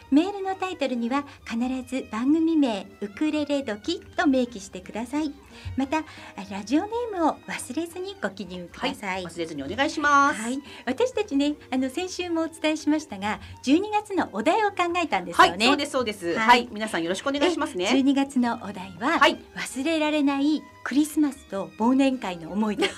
[0.10, 5.34] メールのタイトルには必ず番組名ウクレレ時と明記してください。
[5.76, 6.04] また
[6.50, 10.42] ラジオネームを忘れずにご記入ください、忘れずにお願いします。
[10.42, 16.28] はい、私たちねあの先週もお伝えしましたが12月のお題を考えたんですはい、よね、そうですそうです。
[16.28, 16.48] はい。
[16.48, 17.86] はい、皆さんよろしくお願いしますね。
[17.88, 19.38] 12月のお題は、はい。
[19.56, 22.90] 忘れられないクリスマスと忘年会の思い出。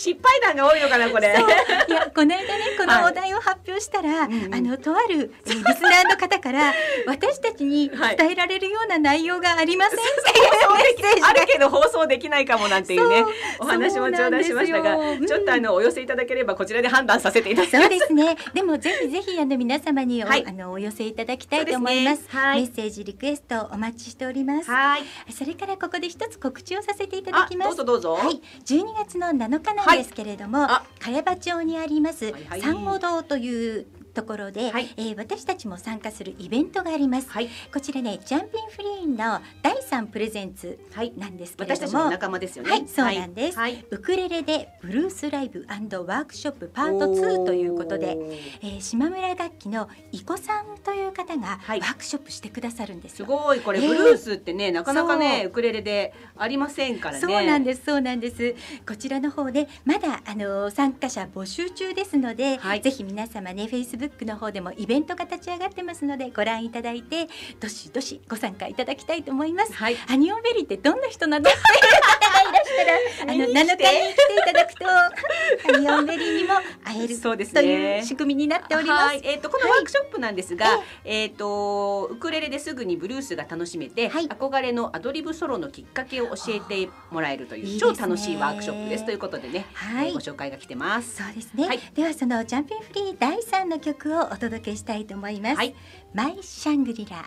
[0.00, 1.28] 失敗談が多いのかなこれ。
[1.28, 4.54] いやこの間ねこのお題を発表したら、うんうん。
[4.54, 6.72] あのとある、えーリスナーの方から
[7.06, 8.16] 私たちにはい。
[8.16, 11.28] 伝えられるような内容がありませんっていうメッセージが。
[11.28, 13.24] あるけど放送できないかもなんていうね
[13.58, 17.82] お話も頂戴しましたがそうなんちょっとあのお寄せいただければこちらで判断させていただきます。
[17.82, 18.36] そうですね。
[18.54, 20.44] でもぜひぜひあの皆様にお,、はい。
[20.46, 22.22] あのお寄せいただきたいと思います。
[22.22, 22.26] ね。
[22.28, 22.62] はい。
[22.62, 24.70] メッセージリクエストお待ちしております。
[24.70, 25.02] はい。
[25.32, 27.68] それからここで一つ告知をさせていただあきます。
[27.68, 28.12] どうぞどうぞ。
[28.14, 30.84] はい、12月の7日なんですけれども、あ。
[31.00, 32.60] 茅場町にありますはいはい。
[32.60, 34.88] 三五堂というところで、はい。
[34.96, 37.30] えー私たちも参加するイベントがあります。
[37.30, 37.48] はい。
[37.72, 41.12] こちらね、ジャンピンフリーの第3プレゼンツはい。
[41.16, 42.70] なんですけれども、私たちの仲間ですよね。
[42.70, 43.58] はい、そうなんです。
[43.58, 43.84] はい。
[43.90, 48.16] ウクレレでブルースライブワークショップパート2ということで、
[48.62, 51.80] えー、島村楽器のいこさんという方がワはい。
[51.80, 53.26] ークショップしてくださるんですすよ。
[53.26, 53.60] ごい。
[53.60, 53.88] これえー。
[53.88, 57.20] ブルースってね、なかなかねウクレレでありませんからね。
[57.20, 58.54] そうなんですそうなんです。
[58.86, 62.80] こちらの方でまだあの参加者募集中ですので、はい。
[62.80, 67.28] ぜひ皆様ねフェイスブックの方でもイベントが立ち上がってますのでご覧いただいて
[67.60, 69.74] どしどしご参加いただきたいと思います。
[69.74, 69.94] はい。
[69.94, 71.44] ハニオンベリーってどんな人なの？
[71.50, 74.84] っていう方がいらしたらあの7見に来て日に来ていただくと
[75.72, 79.04] ハニオンベリーにも会えるそうですとねいう仕組みになっております。
[79.04, 84.28] はい、えっ、とこのワークショップなんですが、えっ、とウクレレですぐにブルースが楽しめて、はい。
[84.28, 89.04] 憧れのアドリブソロのきっかけを教えてもらえるという超楽しいワークショップです。
[89.04, 90.08] ということでね、はい。
[90.08, 91.16] えーご紹介が来てます。
[91.16, 91.80] そうですね、はい。
[91.94, 95.74] ではそのジャンピンフリー第3の曲をお届けしたいと思います、はい。
[96.14, 97.24] マイシャングリラ。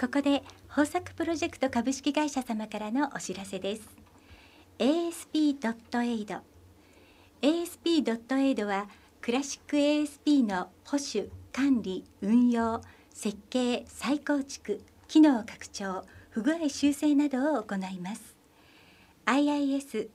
[0.00, 3.88] ここで豊作プロジェクト株式会社様からのお知らせです。
[4.78, 6.40] ASP.AID
[7.42, 8.88] ASP.AID は
[9.20, 12.80] クラシック ASP の保守管理運用
[13.10, 18.34] 設計再構築機能拡張不具合修正などを行います。
[19.26, 20.08] IIS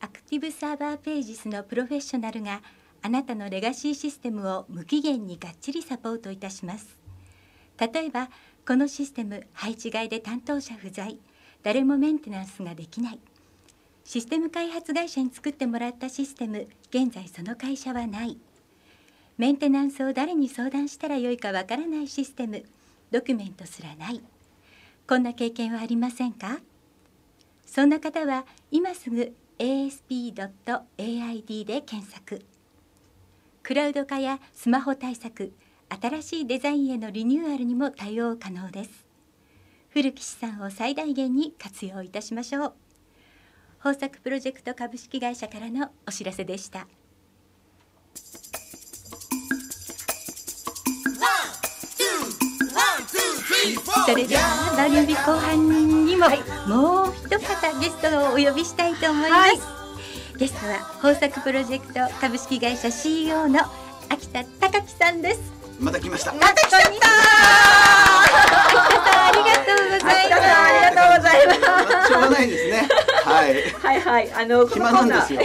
[0.00, 2.60] アクティブサーバーページスのプロフェッショナルが
[3.02, 6.96] あなたのレガシーシステムを無期限にがっちりサポートいたします。
[7.78, 8.30] 例えば
[8.66, 11.18] このシステム配置外で担当者不在。
[11.64, 13.20] 誰もメンテナンスができない。
[14.04, 18.36] システム開発会社に作ってもらったシステム現在その会社はない。
[19.38, 22.64] メンテナンスを誰に相談したらよいかわからないシステム
[23.10, 24.20] ドキュメントすらない。
[25.08, 26.60] こんな経験はありませんか？
[27.64, 30.34] そんな方は今すぐ asp.aid
[31.64, 32.44] で検索。
[33.62, 35.52] クラウド化やスマホ対策
[36.00, 38.90] 新しいデザインへのリニューアルにも対応可能です。
[39.90, 42.72] 古き資産を最大限に活用いたしましょう。
[43.84, 46.86] 豊作プロジェクト株式会社からのお知らせでした。
[54.06, 56.26] それでは番組後半にも、
[56.66, 59.81] もう一方ゲストをお呼びしたいと思います、
[60.38, 63.60] ゲストは豊作プロジェクト株式会社 CEO の
[64.08, 65.52] 秋田隆樹さんです。
[65.80, 66.32] また来ました。
[66.32, 66.76] また来た。
[66.78, 67.10] 秋田さん
[69.26, 70.48] ありがとうございます。
[70.48, 71.52] ありがとうございま
[72.02, 72.08] す。
[72.08, 72.88] しょうがないですね。
[73.24, 73.62] はい。
[73.72, 74.32] はいはい。
[74.32, 75.08] あのこの暇コーナー。
[75.08, 75.40] なんですよ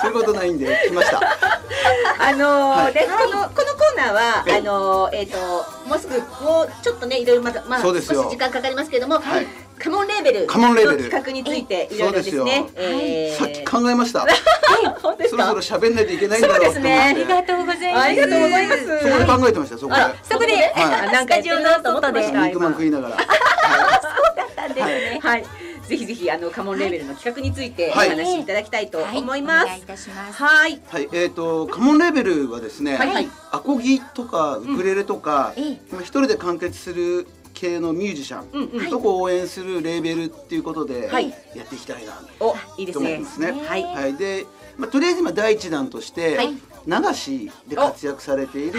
[0.00, 1.20] そういうことないんで来ました。
[2.18, 2.92] あのーはい。
[2.92, 4.56] で、このこのコーナーは、ええ。
[4.58, 5.38] あのーえっ、と
[5.86, 9.46] もうすぐもうちょっとねいろいろまだまあ少し時間かかりますけれども、はい
[9.78, 11.10] カモンレーベルのカモンレーベル。
[11.10, 12.38] 企画についていろいろですね。
[12.38, 12.70] そうですよ。
[12.76, 13.36] えー。
[13.36, 14.26] さっき考えました。
[15.00, 16.80] そろそろ喋んないといけないんだろうと思って。
[16.80, 16.98] そうですね。
[17.00, 18.00] ありがとうございます。
[18.00, 18.86] ありがとうございます。
[18.86, 20.00] そこで考えてましたそこで。
[20.00, 20.52] あそこで。
[20.54, 20.72] はい。
[20.74, 22.46] あなんかやってるなと思ってました。
[22.46, 23.16] 肉まん食いながら。
[23.16, 25.20] なんですね。
[25.22, 25.44] はい。
[25.88, 28.10] ぜひぜひあのカモンレーベルの企画についておはい。
[28.10, 29.18] 話しいただきたいとはい。
[29.18, 29.64] 思います。
[29.64, 30.42] お願いいたします。
[30.42, 30.80] はい。
[30.88, 33.08] はい、えっ、とカモンレーベルはですね、はい。
[33.08, 33.28] はい。
[33.50, 35.80] アコギとかウクレレとか、ええ。
[35.92, 41.30] まあ一人で完結する系のミュージシャン、とこを応援するレーベルっていうことで、はい。
[41.54, 43.28] やっていきたいなと思ってま。
[43.28, 43.52] すね。
[43.52, 43.82] はい。
[43.82, 44.44] はい、で、
[44.76, 46.54] まあ、とりあえず今第一弾として、はい。
[46.86, 48.78] 流しで活躍されている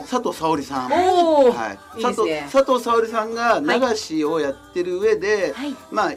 [0.00, 0.90] 佐藤沙織さん。
[0.90, 5.76] はい、佐藤佐藤沙織さんが流しをやってる上で、はい。
[5.92, 6.12] まあ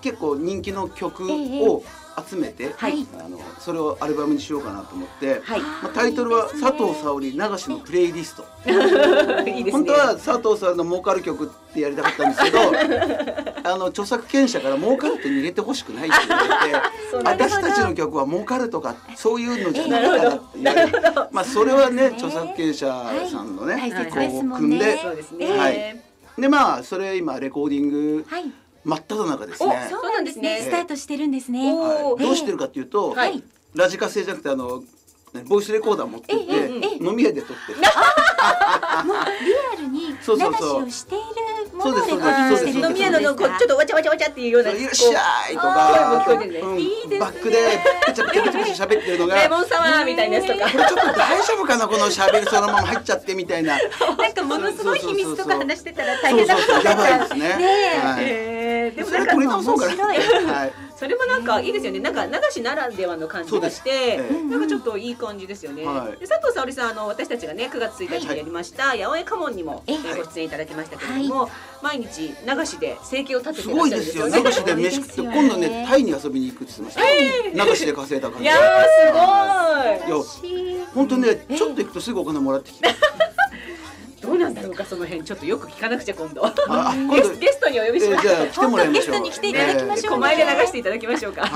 [0.00, 1.82] 結構人気の曲えを
[2.28, 5.60] 集めて、はいあのそれをアルバムにしようかなと思って、はい。
[5.60, 8.44] まあ、タイトルは佐藤沙織流しのプレイリスト。
[9.48, 9.72] いいね。
[9.72, 12.58] 本当は佐藤さんの儲かる曲ってやりたかったんですけど
[13.64, 16.76] あの著作権者から儲かるって入れてほしくないって言われて
[17.24, 20.98] 私たちの曲は儲かるとかそういうのじゃないからって言われて
[21.30, 22.86] まあそれはね著作権者
[23.30, 25.58] さんのね、はいこうん組んでですね。
[25.58, 26.02] はい
[26.38, 28.50] でまあそれ今レコーディングはい。
[28.84, 29.86] 真っ只中ですおね。
[29.90, 30.56] そうなんですね。
[30.56, 31.72] ええスタートしてるんですね。
[31.72, 33.42] おはい、どうしてるかっていうと、はい
[33.74, 34.82] ラジカセじゃなくてあの
[35.32, 37.78] ねボイスレコーダー持ってって、飲み屋で撮ってる。
[37.78, 41.24] もうリアルに流しをしている
[41.80, 44.70] そうですそうです飲み屋ののこうちょっとわちゃわちゃわちゃっていうような。
[44.70, 47.56] いらっしゃいとあか、ー声も聞こえてるねうんいいですねバックで
[48.06, 50.70] ペチャペチャペチャペチャ喋ってるのが、レモンサワーみたいなやつとか。
[50.70, 53.78] これちょっと大丈夫かなこの喋りそのまま入っちゃってみたいな。
[53.78, 57.56] なんかものすごい秘密とか話してたら大変だそうそうやばいですね。
[58.20, 59.34] えーでもなんか。
[59.36, 60.72] 面白いはい。
[60.96, 61.98] それもなんかいいですよね。
[61.98, 64.18] なんか流しならではの感じがして、
[64.48, 65.84] なんかちょっといい感じですよね。
[65.84, 71.50] はいで佐藤沙織さんあの私たちがね9月1日にやりました、八百屋家紋にも、ご出演いただきましたけれども、
[71.82, 74.26] 毎日流しで生計を立てすてらっごいですよ。
[74.30, 77.64] 流しで飯食って今度ねタイに遊びに行くって言ってました。
[77.64, 78.44] 流しで稼いだ感じ。
[78.44, 78.58] いやー
[79.08, 80.74] すごい。
[80.74, 82.88] いや本当ねちょっと行くとすぐお金もらってきて。
[84.22, 86.42] どうなんだろうかその辺ちょっとよく聞かなくちゃ今度。
[87.40, 88.28] ゲストにお呼びしえーます。
[88.28, 89.02] じゃあ来てもらいましょう。
[89.02, 91.50] ゲストに来ていただきましょう狛江で流していただきましょうか。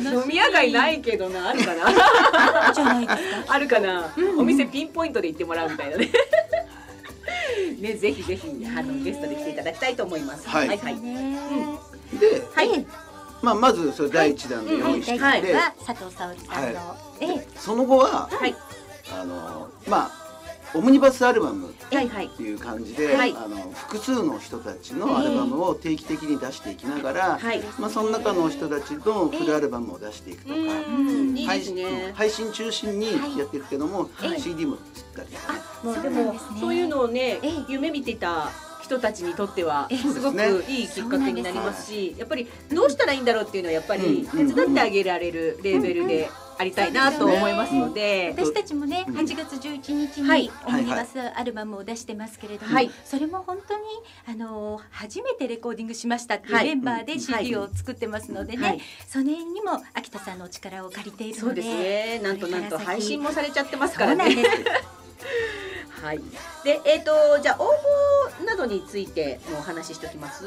[0.00, 1.84] 飲み屋街ないけどなあるかな。
[3.46, 6.10] あるかな、お店ピンポイントで行ってもらうみたいなね。
[7.80, 10.48] ね、ぜひぜひ、あの、ゲストで来ていただきたいと思います。
[10.48, 10.68] はい。
[10.68, 11.00] はい、はい。
[11.00, 11.38] ね。
[12.18, 12.86] で、はい。
[13.42, 18.54] まあまずそれ第一弾で用意しては佐藤沙織さんの、ええその後ははい、
[19.12, 20.22] あのまあ
[20.74, 22.28] オムニバスアルバムっはい、はい。
[22.30, 23.34] ていう感じで、はい。
[23.36, 27.60] あの複数の人たちのアルバムを定期的に出していきながら、はい。
[27.78, 30.54] まあその中の人たちのフルアルバムを出していくとか。
[32.14, 34.40] 配信中心にやっていくけども、はい。
[34.40, 35.52] CD も作ったりとか
[35.84, 38.50] ね、もう、そうでもそういうのをねええ、夢見てた。
[38.82, 39.98] 人たちにとってはええ。
[39.98, 46.28] すごくいいきっかけになりますしやっぱりどうしたらいいんだろうっていうのはやっぱりうん手伝ってあげられるレーベルで
[46.58, 48.34] ありたいなと思いますので。
[48.36, 49.16] 私たちもねうん。
[49.16, 50.42] 8月11日はい。
[50.42, 53.82] にオムニバスアルバムを出してますけれども、はいそれも本当に
[54.26, 56.64] あの初めてレコーディングしましたっていうはい。
[56.66, 58.80] メンバーでうん CD を作ってますのでね、はい。
[59.06, 62.20] その辺にも秋田さんのお力を借りているのでそうですね。
[62.20, 64.24] なんとなんと配信もされちゃってますからね。
[64.24, 64.64] そうなんです
[66.02, 66.20] はい。
[66.64, 67.70] で、えっ、と、じゃあ、応
[68.40, 70.44] 募などについてもお話ししておきます？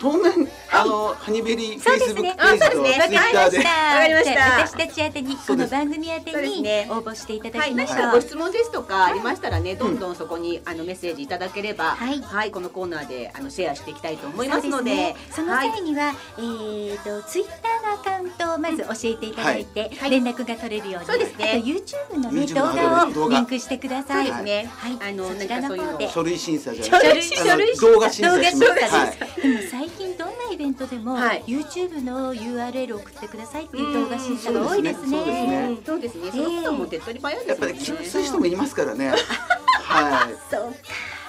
[0.00, 3.00] 当面、あのハニベリーフェイスブッそうですね。
[3.00, 3.58] クページとツイッターで。
[3.58, 3.70] わかりました。
[3.70, 4.32] わかりました。
[4.32, 12.50] じゃあ私たち宛てにこの番組宛にね応募していただはい、きましょう、何かご質問ですとかありましたらね、どんどんそこにあのメッセージいただければ、はい。
[12.50, 15.70] このコーナーであのシェアしていきたいと思いますので、そのはい。
[15.70, 20.10] 際には、えー、とツイッターのアカウントをまず教えていただいて、はい。
[20.10, 21.54] 連絡が取れるように、そうですね。
[21.56, 24.44] あと YouTube の、ね、動の画動画をリンクしてください。
[24.44, 24.70] ね。
[24.76, 26.08] はい、あのそちらの何かそういうの方で。
[26.08, 28.58] 書類審査じゃなく書類てあの書類動画審査します。
[28.60, 35.16] 動画審査最近どんなイベントでも、はい YouTube の URL 送ってくださいっていう動画審査が多いですね。
[35.16, 36.30] そうですねうんそうですね。
[36.32, 37.66] そのも手っ取り早いでやっぱ。
[37.66, 39.14] りきつい人もいますからね。
[39.84, 40.34] はい。
[40.50, 40.78] そうか。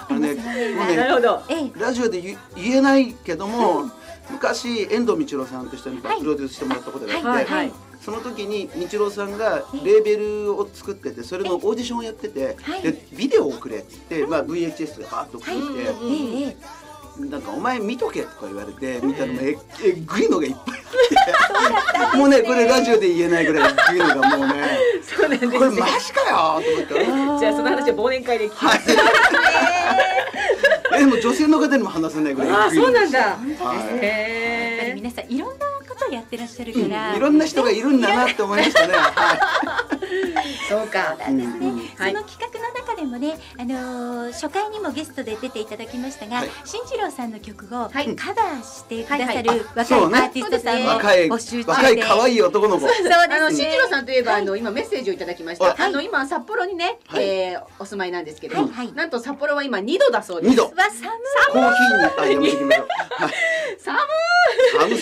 [0.08, 1.42] あのね、ね、なるほど。
[1.48, 3.88] ええラジオで言言えないけども、
[4.28, 7.72] 昔遠藤道郎さんという人にプロデュースしてもらったことがあって、はいはい。
[8.00, 16.56] その時に道郎さんがレーベルを作っててそれのオーディションをやってて、はいでビデオをくれって言って、まあ、VHS でバーッと送って
[17.18, 22.16] なんかお前見とけとか言われて見たらもうええぐいのがいっぱいあって。
[22.16, 24.78] もうねこれラジオで言えないぐらいぐいのがもうね。
[25.02, 26.94] そうなんですこれマジかよと思って。
[27.40, 28.80] じゃあその話は忘年会で聞きます。
[30.92, 33.18] えでも女性の方にも話せないぐらいあーそうなんだ。
[33.20, 33.50] はい。
[33.50, 35.69] やっぱりへ皆さんいろんな
[36.00, 38.94] ことをやってらっしゃるから、うんいろんな人がいるんだなって思いましたね。
[38.94, 39.38] は
[40.68, 41.16] そうか。
[41.28, 41.30] い。
[41.32, 42.12] うんうんはい。
[42.12, 46.50] その企画の中でもね、あのー初回にもゲストで出ていただきましたが、はい。
[46.64, 48.08] 新次郎さんの曲をカはい。
[48.14, 50.18] バーしてくださはいる若いアそうね。
[50.18, 52.86] ーティストさんも若い募集中で、若い可愛い男の子。
[52.86, 53.56] そうですあのね。
[53.56, 55.64] 新次郎さんといえば、あの今メッセージをいただきました。
[55.64, 55.74] はい。
[55.78, 57.24] あの今札幌にね、はい。
[57.24, 58.68] えーお住まいなんですけど、はい。
[58.70, 60.50] はいなんと札幌は今2度だそうです。
[60.50, 60.64] 二度。
[60.64, 61.10] わ寒
[61.52, 61.72] コー
[62.26, 62.48] ヒーに。
[62.50, 63.32] はい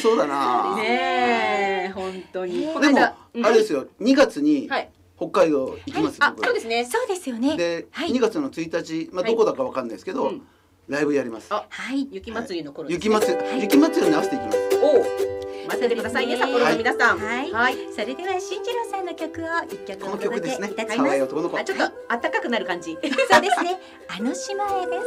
[0.09, 0.74] そうだな。
[0.78, 2.60] いねえ本当に。
[2.60, 3.86] でもあれですよ。
[4.01, 4.90] 2月にはい。
[5.16, 6.16] 北海道行きます。
[6.20, 6.85] あ僕そうですね。
[6.85, 7.56] そうですよね。
[7.56, 10.43] ではい2月の1日まあはいどこだかわかんないですけどうん
[10.86, 11.52] ライブやります。
[11.52, 12.09] あはい。
[12.10, 14.59] 雪祭りの頃雪祭り雪祭りに合わせていきます。
[14.82, 17.18] おう待っててくださいね札幌の皆さん。
[17.18, 17.76] はいはい。
[17.93, 20.82] それでは新次郎さんの曲を一曲このお届け曲ですねいた。
[20.93, 21.22] します。
[21.22, 21.64] あ。
[21.64, 22.93] ちょっと暖かくなる感じ。
[22.97, 23.80] そうですね。
[24.09, 25.06] あの島へです。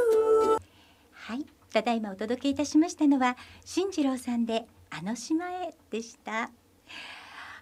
[1.13, 1.45] はい。
[1.73, 6.51] ただいまお届けいたしましたのは新次郎さんであの島へでした。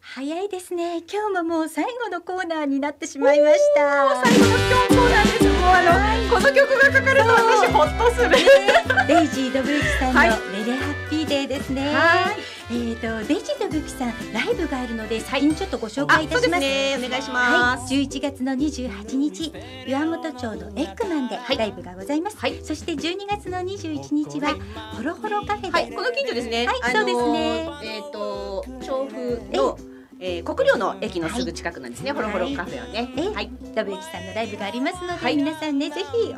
[0.02, 0.98] 早いですね。
[1.02, 4.26] 今日ももう最後のコーナーになってしまいました。
[4.26, 5.44] 最後の今日コーナーです。
[5.44, 5.84] もうあ
[6.26, 8.30] のこの曲がかかると私ホッとする。
[9.08, 10.89] デイジードブユキさんのはいレレハ
[11.30, 11.94] ッピーデーですね。
[11.94, 12.36] はい
[12.72, 16.52] えっ、とデイジードブユキさんライブがあるので先にちょっとご紹あ介いたします。
[16.52, 17.94] そうですねお願いしはい、ます。
[17.94, 19.54] 11月の28日
[19.88, 24.56] 岩本町のエッグマンではいライブがございます、はいそして12月の21日は
[24.96, 26.66] ホロホロカフェで、はい、この近所ですね。
[26.68, 29.78] はいあのーそうですねえっ、と調布の、
[30.20, 30.40] え？
[30.40, 32.12] ー、国領の駅のすぐ近くなんですね。
[32.12, 33.12] はいホロホロカフェはね。
[33.18, 33.30] え？
[33.30, 33.50] はい。
[33.76, 36.34] ドブユキさんのライブがありますので、はい皆さんねぜひ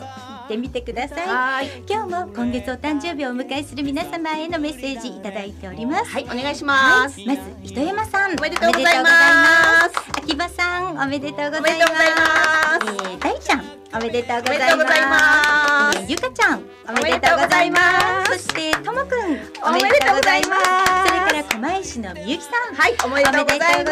[0.52, 1.28] 行ってみてください。
[1.28, 1.84] はい。
[1.88, 6.12] 今日も今月お誕生日をお迎えする皆様へのメッセージいただいております。
[6.12, 7.20] はい、お願いします。
[7.26, 10.12] まず糸山さんおめでとうございます。
[10.18, 12.92] 秋葉さんおめでとうございます。
[13.04, 13.64] えー、大ちゃん
[13.94, 16.06] おめでとうございます。
[16.08, 17.80] ゆかちゃんおめめでとうございま
[18.26, 18.32] す。
[18.32, 21.08] そしてともくんおめでとうございます。
[21.08, 23.92] それから狛江市のみゆきさんはい、おめでとうございま。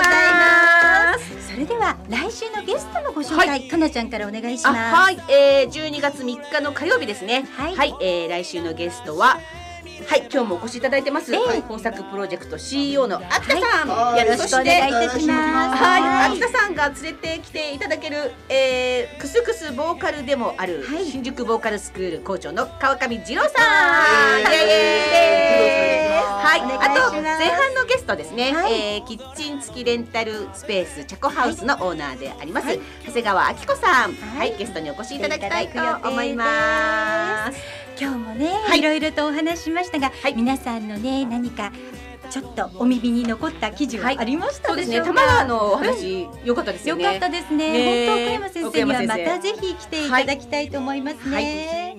[1.13, 1.51] ます。
[1.51, 4.95] それでは来週のゲストのご紹介、かなちゃんからお願いしあ、ます。
[4.95, 7.45] はい、えー、12月3日の火曜日ですね。
[7.55, 9.37] はいえー、来週のゲストは。
[10.07, 11.33] はい、今日もお越しいただいてます。
[11.33, 11.39] ええ。
[11.39, 13.87] はい工作プロジェクト CEO の秋田さん。
[13.87, 14.21] はい。
[14.25, 15.83] よろしくお願いいたします。
[15.83, 21.05] はい、秋田さんが連れてきていただける、えー、クスクスボーカルでもある、はい。
[21.05, 23.53] 新宿ボーカルスクール校長の川上二郎さん。
[24.43, 24.49] は
[26.57, 26.61] い。
[26.61, 26.65] あ
[27.11, 28.73] と前半のゲストですね、はい。
[28.73, 32.79] えーキッチン付きレンタルスペースチャコハウスのオーナーであります、はい。
[33.05, 37.88] 長谷川明子さん、は、はいいゲストにお越しいただきたいと思います。
[37.99, 38.79] 今日もね、はい。
[38.79, 40.33] いろいろとお話ししましたが、はい。
[40.33, 41.73] 皆さんのね何か
[42.29, 44.17] ちょっとお耳に残った記事ははい。
[44.17, 47.03] ありましたそうですね、でしょうか、玉川のお話、良かったですよね。
[47.03, 48.07] よかったですね。
[48.07, 51.97] ね本当奥山先生にはまたぜひ来ていただきたいと思いますね、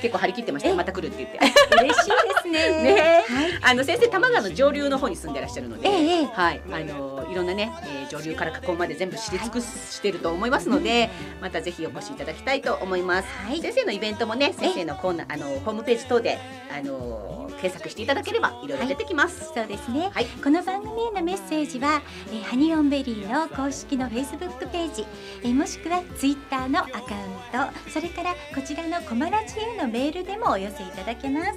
[0.00, 1.38] 結構張り切ってましたまた来るって言って。
[1.82, 2.82] 嬉しいですね。
[2.82, 3.24] ね。
[3.28, 3.58] はい。
[3.62, 6.26] あの先生玉川の上流の方に住んでらっしゃるので、ええええ。
[6.26, 11.08] はい、あのいろんなね、えー上流から河口まで全部知り尽くしてると思いますので、
[11.40, 13.28] またぜひお越しいただきたいと思います。
[13.46, 13.60] はい。
[13.62, 16.38] 先生のイベントもね、先生のコーナーあのホームページ等で
[16.70, 18.68] あの検索していただければい。
[18.68, 19.50] ろいろ出てきます。
[19.54, 20.26] そうですね、はい。
[20.44, 25.06] この番組へのメッセージは、えーハニオンベリーの公式のフェイスブックページ、
[25.42, 31.52] えーもしくはツイッターのアカウントそれからこちらのコマラジへのメールでもお寄せいただけます。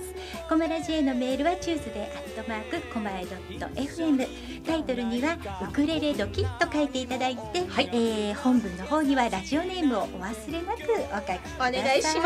[0.48, 2.06] コマラジへのメールは Tuesday ア
[2.42, 5.38] ットマークコマエドット FM タイトルには
[5.70, 7.90] ウクレレドキと書いていただいて、はい。
[7.94, 11.72] えー本文の方にはラジオネームをお忘れなくお書きくだおさい。
[11.74, 12.24] 願いしま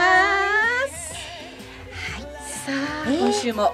[0.87, 1.13] す。
[1.91, 2.21] はい。
[2.21, 2.71] さ
[3.05, 3.73] あ、えー今週も。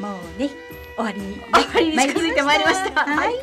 [0.00, 0.50] もうね
[0.96, 3.04] 終わりに終わりに近づいてまいりました。
[3.04, 3.34] はい、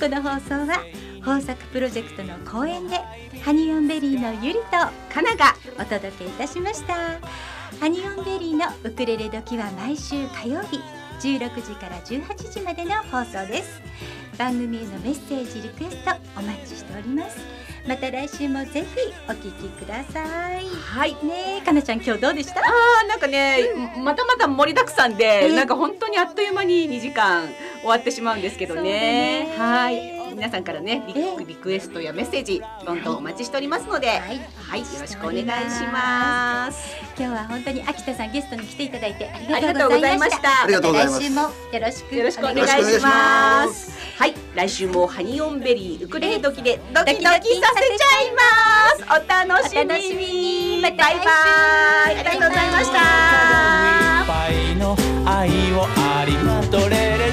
[0.00, 0.84] この放送は
[1.16, 2.98] 豊作プロジェクトの後援で
[3.44, 4.70] ハニオンベリーのゆりと
[5.12, 7.18] かながお届けいたしました
[7.80, 10.78] ハニオンベリーのウクレレドキは毎週火曜日
[11.20, 13.80] 16時から18時までの放送です
[14.38, 17.38] 番組へのメッセージリクエストお待ちしております
[17.86, 18.86] また来週もぜひ
[19.28, 20.20] お聞きくださ
[20.60, 21.14] いはい。
[21.24, 22.60] ねえかなちゃん今日どうでした？
[22.60, 23.58] あーなんかね、
[24.04, 27.48] またまた盛りだくさんで、えなんか本当にあっという間に2時間
[27.80, 29.46] 終わってしまうんですけどね。
[29.46, 30.21] ねはい。
[30.34, 31.04] 皆さんからね
[31.38, 35.46] リリクエストやメッセージどんどんお待ちしておりますので、はい、はい、よろしくお願いし
[35.92, 36.96] ます。
[37.18, 40.66] 今日は本当に秋田さんゲストに来ていただいてありがとうございました。
[40.66, 41.50] 来週もよ
[41.80, 43.92] ろしくよろしくお願いします。
[44.18, 48.42] はい来週もハニオンベリーウクレレドキでドキドキさせちゃいま
[48.96, 49.04] す。
[49.04, 49.74] お楽し
[50.14, 50.82] みに。
[50.82, 51.16] バイバイ。
[51.16, 53.72] ありがとうございました。
[55.24, 57.32] 愛をありまとれれ